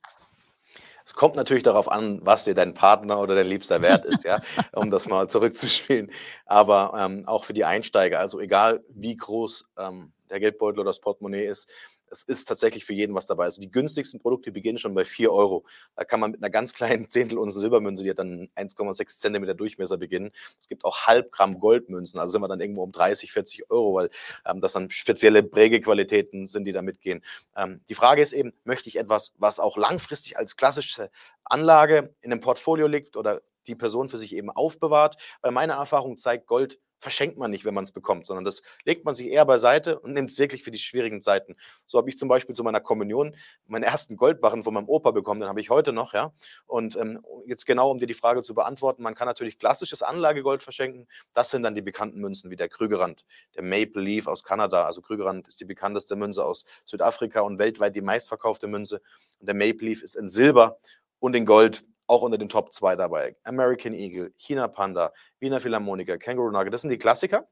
Es 1.05 1.13
kommt 1.13 1.35
natürlich 1.35 1.63
darauf 1.63 1.91
an, 1.91 2.19
was 2.23 2.45
dir 2.45 2.53
dein 2.53 2.73
Partner 2.73 3.19
oder 3.19 3.35
dein 3.35 3.47
Liebster 3.47 3.81
wert 3.81 4.05
ist, 4.05 4.23
ja, 4.23 4.41
um 4.73 4.89
das 4.89 5.07
mal 5.07 5.27
zurückzuspielen. 5.27 6.11
Aber 6.45 6.93
ähm, 6.97 7.27
auch 7.27 7.43
für 7.43 7.53
die 7.53 7.65
Einsteiger, 7.65 8.19
also 8.19 8.39
egal 8.39 8.83
wie 8.89 9.15
groß 9.15 9.65
ähm, 9.77 10.13
der 10.29 10.39
Geldbeutel 10.39 10.79
oder 10.79 10.89
das 10.89 10.99
Portemonnaie 10.99 11.45
ist, 11.45 11.69
es 12.13 12.23
ist 12.23 12.47
tatsächlich 12.47 12.85
für 12.85 12.93
jeden 12.93 13.15
was 13.15 13.25
dabei. 13.25 13.45
Also 13.45 13.59
die 13.59 13.71
günstigsten 13.71 14.19
Produkte 14.19 14.51
beginnen 14.51 14.77
schon 14.77 14.93
bei 14.93 15.03
4 15.03 15.31
Euro. 15.31 15.65
Da 15.95 16.05
kann 16.05 16.19
man 16.19 16.31
mit 16.31 16.41
einer 16.41 16.49
ganz 16.49 16.73
kleinen 16.73 17.09
Zehntel 17.09 17.37
Unze 17.37 17.59
Silbermünze, 17.59 18.03
die 18.03 18.09
hat 18.09 18.19
dann 18.19 18.49
1,6 18.55 19.19
Zentimeter 19.19 19.53
Durchmesser 19.53 19.97
beginnen. 19.97 20.31
Es 20.59 20.67
gibt 20.67 20.85
auch 20.85 21.07
Halbgramm 21.07 21.59
Goldmünzen, 21.59 22.19
also 22.19 22.31
sind 22.31 22.41
wir 22.41 22.47
dann 22.47 22.61
irgendwo 22.61 22.83
um 22.83 22.91
30, 22.91 23.31
40 23.31 23.69
Euro, 23.69 23.95
weil 23.95 24.09
ähm, 24.45 24.61
das 24.61 24.73
dann 24.73 24.89
spezielle 24.91 25.43
Prägequalitäten 25.43 26.45
sind, 26.45 26.65
die 26.65 26.71
da 26.71 26.81
mitgehen. 26.81 27.23
Ähm, 27.57 27.81
die 27.89 27.95
Frage 27.95 28.21
ist 28.21 28.33
eben, 28.33 28.53
möchte 28.63 28.89
ich 28.89 28.97
etwas, 28.97 29.33
was 29.37 29.59
auch 29.59 29.77
langfristig 29.77 30.37
als 30.37 30.55
klassische 30.55 31.09
Anlage 31.43 32.15
in 32.21 32.31
einem 32.31 32.41
Portfolio 32.41 32.87
liegt 32.87 33.17
oder 33.17 33.41
die 33.67 33.75
Person 33.75 34.09
für 34.09 34.17
sich 34.17 34.35
eben 34.35 34.49
aufbewahrt? 34.49 35.17
Weil 35.41 35.51
meine 35.51 35.73
Erfahrung 35.73 36.17
zeigt, 36.17 36.47
Gold 36.47 36.79
verschenkt 37.03 37.37
man 37.37 37.51
nicht, 37.51 37.65
wenn 37.65 37.73
man 37.73 37.83
es 37.83 37.91
bekommt, 37.91 38.25
sondern 38.25 38.45
das 38.45 38.61
legt 38.85 39.03
man 39.03 39.13
sich 39.13 39.27
eher 39.27 39.45
beiseite 39.45 39.99
und 39.99 40.13
nimmt 40.13 40.31
es 40.31 40.39
wirklich 40.39 40.63
für 40.63 40.71
die 40.71 40.79
schwierigen 40.79 41.21
Zeiten. 41.21 41.55
So 41.85 41.97
habe 41.97 42.09
ich 42.09 42.17
zum 42.17 42.29
Beispiel 42.29 42.55
zu 42.55 42.63
meiner 42.63 42.79
Kommunion 42.79 43.35
meinen 43.67 43.83
ersten 43.83 44.15
Goldbarren 44.15 44.63
von 44.63 44.73
meinem 44.73 44.87
Opa 44.87 45.11
bekommen, 45.11 45.41
den 45.41 45.49
habe 45.49 45.59
ich 45.59 45.69
heute 45.69 45.91
noch, 45.91 46.13
ja. 46.13 46.33
Und 46.65 46.95
ähm, 46.95 47.21
jetzt 47.45 47.65
genau, 47.65 47.91
um 47.91 47.99
dir 47.99 48.07
die 48.07 48.13
Frage 48.13 48.41
zu 48.41 48.55
beantworten, 48.55 49.03
man 49.03 49.15
kann 49.15 49.27
natürlich 49.27 49.59
klassisches 49.59 50.01
Anlagegold 50.01 50.63
verschenken. 50.63 51.07
Das 51.33 51.51
sind 51.51 51.63
dann 51.63 51.75
die 51.75 51.81
bekannten 51.81 52.21
Münzen 52.21 52.49
wie 52.49 52.55
der 52.55 52.69
Krügerrand, 52.69 53.25
der 53.55 53.63
Maple 53.63 54.01
Leaf 54.01 54.27
aus 54.27 54.43
Kanada. 54.43 54.85
Also 54.85 55.01
Krügerrand 55.01 55.47
ist 55.49 55.59
die 55.59 55.65
bekannteste 55.65 56.15
Münze 56.15 56.45
aus 56.45 56.63
Südafrika 56.85 57.41
und 57.41 57.59
weltweit 57.59 57.95
die 57.97 58.01
meistverkaufte 58.01 58.67
Münze. 58.67 59.01
Und 59.39 59.47
der 59.47 59.55
Maple 59.55 59.89
Leaf 59.89 60.01
ist 60.01 60.15
in 60.15 60.29
Silber 60.29 60.79
und 61.19 61.35
in 61.35 61.45
Gold 61.45 61.83
auch 62.13 62.21
unter 62.21 62.37
den 62.37 62.49
Top 62.49 62.73
2 62.73 62.95
dabei. 62.95 63.35
American 63.43 63.93
Eagle, 63.93 64.33
China 64.37 64.67
Panda, 64.67 65.11
Wiener 65.39 65.59
Philharmoniker, 65.61 66.17
Kangaroo 66.17 66.51
Nugget, 66.51 66.73
das 66.73 66.81
sind 66.81 66.91
die 66.91 66.97
Klassiker. 66.97 67.47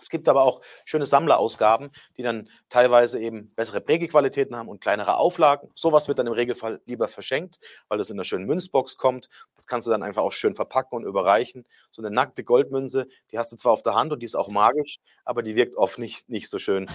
Es 0.00 0.08
gibt 0.08 0.28
aber 0.28 0.42
auch 0.42 0.60
schöne 0.84 1.06
Sammlerausgaben, 1.06 1.90
die 2.16 2.22
dann 2.22 2.48
teilweise 2.68 3.18
eben 3.18 3.52
bessere 3.54 3.80
Prägequalitäten 3.80 4.56
haben 4.56 4.68
und 4.68 4.80
kleinere 4.80 5.16
Auflagen. 5.16 5.70
Sowas 5.74 6.08
wird 6.08 6.18
dann 6.18 6.26
im 6.26 6.32
Regelfall 6.32 6.80
lieber 6.86 7.08
verschenkt, 7.08 7.58
weil 7.88 7.98
das 7.98 8.10
in 8.10 8.16
einer 8.16 8.24
schönen 8.24 8.46
Münzbox 8.46 8.96
kommt. 8.96 9.28
Das 9.56 9.66
kannst 9.66 9.86
du 9.86 9.90
dann 9.90 10.02
einfach 10.02 10.22
auch 10.22 10.32
schön 10.32 10.54
verpacken 10.54 10.96
und 10.96 11.04
überreichen. 11.04 11.64
So 11.90 12.02
eine 12.02 12.10
nackte 12.10 12.44
Goldmünze, 12.44 13.06
die 13.30 13.38
hast 13.38 13.52
du 13.52 13.56
zwar 13.56 13.72
auf 13.72 13.82
der 13.82 13.94
Hand 13.94 14.12
und 14.12 14.20
die 14.20 14.26
ist 14.26 14.36
auch 14.36 14.48
magisch, 14.48 14.98
aber 15.24 15.42
die 15.42 15.56
wirkt 15.56 15.76
oft 15.76 15.98
nicht, 15.98 16.28
nicht 16.28 16.48
so 16.48 16.58
schön 16.58 16.90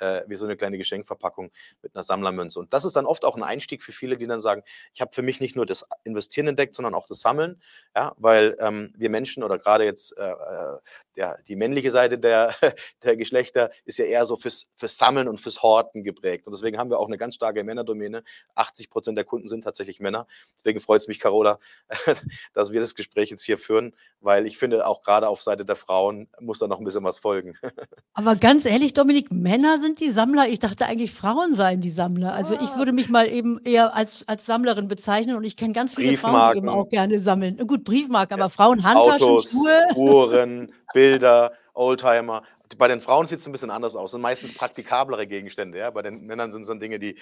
äh, 0.00 0.18
äh, 0.18 0.24
wie 0.26 0.36
so 0.36 0.44
eine 0.44 0.56
kleine 0.56 0.78
Geschenkverpackung 0.78 1.50
mit 1.82 1.94
einer 1.94 2.02
Sammlermünze. 2.02 2.58
Und 2.58 2.72
das 2.72 2.84
ist 2.84 2.96
dann 2.96 3.06
oft 3.06 3.24
auch 3.24 3.36
ein 3.36 3.42
Einstieg 3.42 3.82
für 3.82 3.92
viele, 3.92 4.16
die 4.16 4.26
dann 4.26 4.40
sagen, 4.40 4.62
ich 4.92 5.00
habe 5.00 5.12
für 5.12 5.22
mich 5.22 5.40
nicht 5.40 5.56
nur 5.56 5.66
das 5.66 5.84
Investieren 6.04 6.48
entdeckt, 6.48 6.74
sondern 6.74 6.94
auch 6.94 7.06
das 7.06 7.20
Sammeln. 7.20 7.60
Ja, 7.94 8.12
weil 8.16 8.56
ähm, 8.60 8.92
wir 8.96 9.10
Menschen 9.10 9.42
oder 9.42 9.58
gerade 9.58 9.84
jetzt 9.84 10.16
äh, 10.16 10.30
äh 10.30 10.78
ja, 11.16 11.36
die 11.46 11.56
männliche 11.56 11.90
Seite 11.90 12.03
der, 12.08 12.54
der 13.02 13.16
Geschlechter 13.16 13.70
ist 13.84 13.98
ja 13.98 14.04
eher 14.04 14.26
so 14.26 14.36
fürs, 14.36 14.66
fürs 14.76 14.96
Sammeln 14.96 15.28
und 15.28 15.38
fürs 15.38 15.62
Horten 15.62 16.04
geprägt. 16.04 16.46
Und 16.46 16.52
deswegen 16.52 16.78
haben 16.78 16.90
wir 16.90 16.98
auch 16.98 17.06
eine 17.06 17.18
ganz 17.18 17.34
starke 17.34 17.64
Männerdomäne. 17.64 18.22
80 18.54 18.90
Prozent 18.90 19.18
der 19.18 19.24
Kunden 19.24 19.48
sind 19.48 19.64
tatsächlich 19.64 20.00
Männer. 20.00 20.26
Deswegen 20.56 20.80
freut 20.80 21.00
es 21.00 21.08
mich, 21.08 21.18
Carola, 21.18 21.58
dass 22.54 22.72
wir 22.72 22.80
das 22.80 22.94
Gespräch 22.94 23.30
jetzt 23.30 23.44
hier 23.44 23.58
führen, 23.58 23.94
weil 24.20 24.46
ich 24.46 24.58
finde, 24.58 24.86
auch 24.86 25.02
gerade 25.02 25.28
auf 25.28 25.42
Seite 25.42 25.64
der 25.64 25.76
Frauen 25.76 26.28
muss 26.40 26.58
da 26.58 26.66
noch 26.66 26.78
ein 26.78 26.84
bisschen 26.84 27.04
was 27.04 27.18
folgen. 27.18 27.54
Aber 28.14 28.36
ganz 28.36 28.64
ehrlich, 28.64 28.94
Dominik, 28.94 29.32
Männer 29.32 29.78
sind 29.78 30.00
die 30.00 30.10
Sammler. 30.10 30.48
Ich 30.48 30.58
dachte 30.58 30.86
eigentlich, 30.86 31.12
Frauen 31.12 31.52
seien 31.52 31.80
die 31.80 31.90
Sammler. 31.90 32.32
Also 32.32 32.54
ich 32.54 32.70
ah. 32.70 32.78
würde 32.78 32.92
mich 32.92 33.08
mal 33.08 33.28
eben 33.28 33.60
eher 33.64 33.94
als, 33.94 34.26
als 34.28 34.46
Sammlerin 34.46 34.88
bezeichnen 34.88 35.36
und 35.36 35.44
ich 35.44 35.56
kenne 35.56 35.72
ganz 35.72 35.94
viele 35.94 36.16
Frauen, 36.16 36.52
die 36.52 36.58
eben 36.58 36.68
auch 36.68 36.88
gerne 36.88 37.18
sammeln. 37.18 37.56
Gut, 37.66 37.84
Briefmarken, 37.84 38.40
aber 38.40 38.50
Frauen, 38.50 38.84
Handtaschen, 38.84 39.28
Autos, 39.28 39.50
Schuhe. 39.50 39.88
Uhren, 39.96 40.72
Bilder, 40.92 41.52
Oldtimer. 41.74 42.42
Bei 42.78 42.88
den 42.88 43.00
Frauen 43.00 43.26
sieht 43.26 43.38
es 43.38 43.46
ein 43.46 43.52
bisschen 43.52 43.70
anders 43.70 43.94
aus. 43.94 44.12
Sind 44.12 44.20
meistens 44.20 44.54
praktikablere 44.54 45.26
Gegenstände. 45.26 45.78
Ja? 45.78 45.90
Bei 45.90 46.02
den 46.02 46.24
Männern 46.24 46.52
sind 46.52 46.62
es 46.62 46.68
dann 46.68 46.80
Dinge, 46.80 46.98
die 46.98 47.16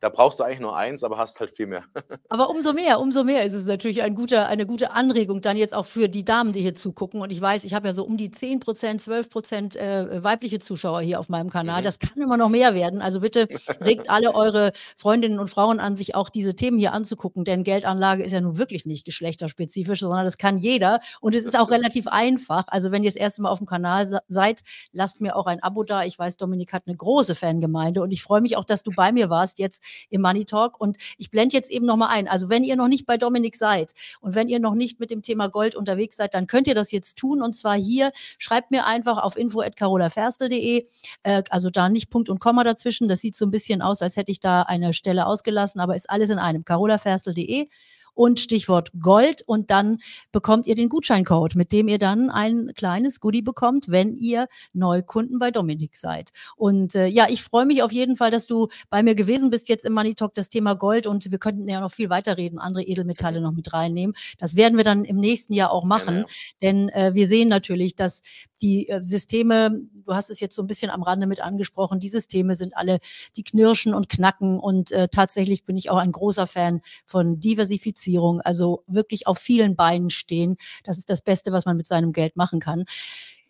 da 0.00 0.10
brauchst 0.10 0.40
du 0.40 0.44
eigentlich 0.44 0.60
nur 0.60 0.76
eins, 0.76 1.02
aber 1.04 1.16
hast 1.16 1.40
halt 1.40 1.56
viel 1.56 1.66
mehr. 1.66 1.84
aber 2.28 2.50
umso 2.50 2.74
mehr, 2.74 3.00
umso 3.00 3.24
mehr 3.24 3.44
ist 3.44 3.54
es 3.54 3.64
natürlich 3.64 4.02
ein 4.02 4.14
guter, 4.14 4.46
eine 4.46 4.66
gute 4.66 4.90
Anregung 4.90 5.40
dann 5.40 5.56
jetzt 5.56 5.72
auch 5.72 5.86
für 5.86 6.08
die 6.08 6.24
Damen, 6.24 6.52
die 6.52 6.60
hier 6.60 6.74
zugucken. 6.74 7.22
Und 7.22 7.32
ich 7.32 7.40
weiß, 7.40 7.64
ich 7.64 7.72
habe 7.72 7.88
ja 7.88 7.94
so 7.94 8.04
um 8.04 8.18
die 8.18 8.30
10 8.30 8.60
Prozent, 8.60 9.00
12 9.00 9.30
Prozent 9.30 9.76
äh, 9.76 10.22
weibliche 10.22 10.58
Zuschauer 10.58 11.00
hier 11.00 11.18
auf 11.18 11.30
meinem 11.30 11.48
Kanal. 11.48 11.80
Mhm. 11.80 11.84
Das 11.84 11.98
kann 11.98 12.20
immer 12.20 12.36
noch 12.36 12.50
mehr 12.50 12.74
werden. 12.74 13.00
Also 13.00 13.20
bitte 13.20 13.48
regt 13.80 14.10
alle 14.10 14.34
eure 14.34 14.72
Freundinnen 14.96 15.38
und 15.38 15.48
Frauen 15.48 15.80
an, 15.80 15.96
sich 15.96 16.14
auch 16.14 16.28
diese 16.28 16.54
Themen 16.54 16.78
hier 16.78 16.92
anzugucken. 16.92 17.44
Denn 17.44 17.64
Geldanlage 17.64 18.22
ist 18.22 18.32
ja 18.32 18.40
nun 18.42 18.58
wirklich 18.58 18.84
nicht 18.84 19.06
geschlechterspezifisch, 19.06 20.00
sondern 20.00 20.26
das 20.26 20.36
kann 20.36 20.58
jeder. 20.58 21.00
Und 21.20 21.34
es 21.34 21.46
ist 21.46 21.58
auch 21.58 21.70
relativ 21.70 22.06
einfach. 22.06 22.64
Also 22.68 22.92
wenn 22.92 23.02
ihr 23.02 23.10
das 23.10 23.16
erste 23.16 23.40
Mal 23.40 23.48
auf 23.48 23.58
dem 23.58 23.66
Kanal 23.66 24.20
seid, 24.28 24.60
lasst 24.92 25.22
mir 25.22 25.36
auch 25.36 25.46
ein 25.46 25.62
Abo 25.62 25.84
da. 25.84 26.04
Ich 26.04 26.18
weiß, 26.18 26.36
Dominik 26.36 26.74
hat 26.74 26.82
eine 26.86 26.96
große 26.96 27.34
Fangemeinde 27.34 28.02
und 28.02 28.10
ich 28.10 28.22
freue 28.22 28.42
mich 28.42 28.58
auch, 28.58 28.64
dass 28.64 28.82
du 28.82 28.90
bei 28.94 29.10
mir 29.10 29.30
warst 29.30 29.58
jetzt 29.58 29.82
im 30.10 30.20
Money 30.20 30.44
Talk. 30.44 30.80
Und 30.80 30.96
ich 31.18 31.30
blende 31.30 31.54
jetzt 31.54 31.70
eben 31.70 31.86
nochmal 31.86 32.08
ein. 32.10 32.28
Also 32.28 32.48
wenn 32.48 32.64
ihr 32.64 32.76
noch 32.76 32.88
nicht 32.88 33.06
bei 33.06 33.16
Dominik 33.16 33.56
seid 33.56 33.92
und 34.20 34.34
wenn 34.34 34.48
ihr 34.48 34.60
noch 34.60 34.74
nicht 34.74 35.00
mit 35.00 35.10
dem 35.10 35.22
Thema 35.22 35.48
Gold 35.48 35.74
unterwegs 35.74 36.16
seid, 36.16 36.34
dann 36.34 36.46
könnt 36.46 36.66
ihr 36.66 36.74
das 36.74 36.92
jetzt 36.92 37.16
tun. 37.16 37.42
Und 37.42 37.54
zwar 37.54 37.76
hier, 37.76 38.12
schreibt 38.38 38.70
mir 38.70 38.86
einfach 38.86 39.18
auf 39.18 39.36
info.carolaferstel.de, 39.36 40.86
äh, 41.22 41.42
also 41.50 41.70
da 41.70 41.88
nicht 41.88 42.10
Punkt 42.10 42.28
und 42.28 42.40
Komma 42.40 42.64
dazwischen. 42.64 43.08
Das 43.08 43.20
sieht 43.20 43.36
so 43.36 43.46
ein 43.46 43.50
bisschen 43.50 43.82
aus, 43.82 44.02
als 44.02 44.16
hätte 44.16 44.32
ich 44.32 44.40
da 44.40 44.62
eine 44.62 44.92
Stelle 44.92 45.26
ausgelassen, 45.26 45.80
aber 45.80 45.96
ist 45.96 46.10
alles 46.10 46.30
in 46.30 46.38
einem. 46.38 46.64
carolaferstel.de 46.64 47.68
und 48.16 48.40
Stichwort 48.40 48.90
Gold 48.98 49.42
und 49.42 49.70
dann 49.70 49.98
bekommt 50.32 50.66
ihr 50.66 50.74
den 50.74 50.88
Gutscheincode, 50.88 51.54
mit 51.54 51.70
dem 51.70 51.86
ihr 51.86 51.98
dann 51.98 52.30
ein 52.30 52.72
kleines 52.74 53.20
Goodie 53.20 53.42
bekommt, 53.42 53.88
wenn 53.88 54.16
ihr 54.16 54.48
Neukunden 54.72 55.38
bei 55.38 55.50
Dominik 55.50 55.96
seid. 55.96 56.30
Und 56.56 56.94
äh, 56.94 57.06
ja, 57.06 57.26
ich 57.28 57.42
freue 57.42 57.66
mich 57.66 57.82
auf 57.82 57.92
jeden 57.92 58.16
Fall, 58.16 58.30
dass 58.30 58.46
du 58.46 58.68
bei 58.88 59.02
mir 59.02 59.14
gewesen 59.14 59.50
bist 59.50 59.68
jetzt 59.68 59.84
im 59.84 59.92
Money 59.92 60.14
Talk, 60.14 60.32
das 60.32 60.48
Thema 60.48 60.74
Gold 60.74 61.06
und 61.06 61.30
wir 61.30 61.38
könnten 61.38 61.68
ja 61.68 61.80
noch 61.80 61.92
viel 61.92 62.08
weiterreden, 62.08 62.58
andere 62.58 62.84
Edelmetalle 62.84 63.42
noch 63.42 63.52
mit 63.52 63.74
reinnehmen. 63.74 64.16
Das 64.38 64.56
werden 64.56 64.78
wir 64.78 64.84
dann 64.84 65.04
im 65.04 65.18
nächsten 65.18 65.52
Jahr 65.52 65.70
auch 65.70 65.84
machen, 65.84 66.20
ja. 66.20 66.24
denn 66.62 66.88
äh, 66.88 67.12
wir 67.12 67.28
sehen 67.28 67.48
natürlich, 67.48 67.96
dass 67.96 68.22
die 68.62 68.88
äh, 68.88 69.04
Systeme, 69.04 69.82
du 69.92 70.14
hast 70.14 70.30
es 70.30 70.40
jetzt 70.40 70.56
so 70.56 70.62
ein 70.62 70.66
bisschen 70.66 70.90
am 70.90 71.02
Rande 71.02 71.26
mit 71.26 71.42
angesprochen, 71.42 72.00
die 72.00 72.08
Systeme 72.08 72.54
sind 72.54 72.74
alle, 72.78 72.98
die 73.36 73.44
knirschen 73.44 73.92
und 73.92 74.08
knacken 74.08 74.58
und 74.58 74.90
äh, 74.92 75.08
tatsächlich 75.08 75.64
bin 75.64 75.76
ich 75.76 75.90
auch 75.90 75.98
ein 75.98 76.12
großer 76.12 76.46
Fan 76.46 76.80
von 77.04 77.40
Diversifizierung 77.40 78.05
Diversifizierung, 78.06 78.40
also 78.40 78.82
wirklich 78.86 79.26
auf 79.26 79.38
vielen 79.38 79.76
Beinen 79.76 80.10
stehen. 80.10 80.56
Das 80.84 80.98
ist 80.98 81.10
das 81.10 81.22
Beste, 81.22 81.52
was 81.52 81.66
man 81.66 81.76
mit 81.76 81.86
seinem 81.86 82.12
Geld 82.12 82.36
machen 82.36 82.60
kann. 82.60 82.84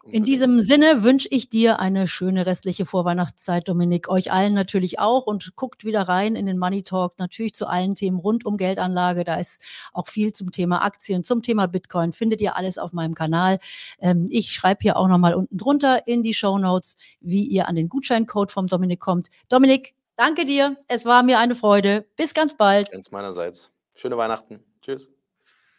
In 0.09 0.25
diesem 0.25 0.61
Sinne 0.61 1.03
wünsche 1.03 1.27
ich 1.33 1.49
dir 1.49 1.81
eine 1.81 2.07
schöne 2.07 2.47
restliche 2.47 2.87
Vorweihnachtszeit, 2.87 3.67
Dominik. 3.67 4.09
Euch 4.09 4.31
allen 4.31 4.55
natürlich 4.55 5.01
auch 5.01 5.27
und 5.27 5.57
guckt 5.57 5.85
wieder 5.85 6.03
rein 6.03 6.37
in 6.37 6.47
den 6.47 6.59
Money 6.59 6.85
Talk, 6.85 7.19
natürlich 7.19 7.55
zu 7.55 7.67
allen 7.67 7.97
Themen 7.97 8.21
rund 8.21 8.47
um 8.47 8.57
Geldanlage. 8.57 9.25
Da 9.25 9.35
ist 9.35 9.61
auch 9.93 10.07
viel 10.07 10.33
zum 10.33 10.53
Thema 10.53 10.85
Aktien, 10.85 11.25
zum 11.25 11.43
Thema 11.43 11.67
Bitcoin. 11.67 12.13
Findet 12.13 12.41
ihr 12.41 12.55
alles 12.55 12.79
auf 12.79 12.93
meinem 12.93 13.15
Kanal. 13.17 13.59
Ähm, 13.99 14.27
ich 14.29 14.53
schreibe 14.53 14.79
hier 14.83 14.97
auch 14.97 15.09
nochmal 15.09 15.35
unten 15.35 15.57
drunter 15.57 16.07
in 16.07 16.23
die 16.23 16.35
Show 16.35 16.57
Notes, 16.57 16.97
wie 17.21 17.45
ihr 17.45 17.67
an 17.67 17.75
den 17.75 17.89
Gutscheincode 17.89 18.53
vom 18.53 18.69
Dominik 18.69 19.01
kommt. 19.01 19.27
Dominik, 19.49 19.97
danke 20.15 20.45
dir. 20.45 20.77
Es 20.87 21.05
war 21.05 21.25
mir 21.25 21.41
eine 21.41 21.57
Freude. 21.57 22.07
Bis 22.15 22.33
ganz 22.33 22.57
bald. 22.57 22.93
Ganz 22.93 23.11
meinerseits. 23.11 23.73
Schöne 23.97 24.17
Weihnachten. 24.19 24.63
Tschüss. 24.83 25.16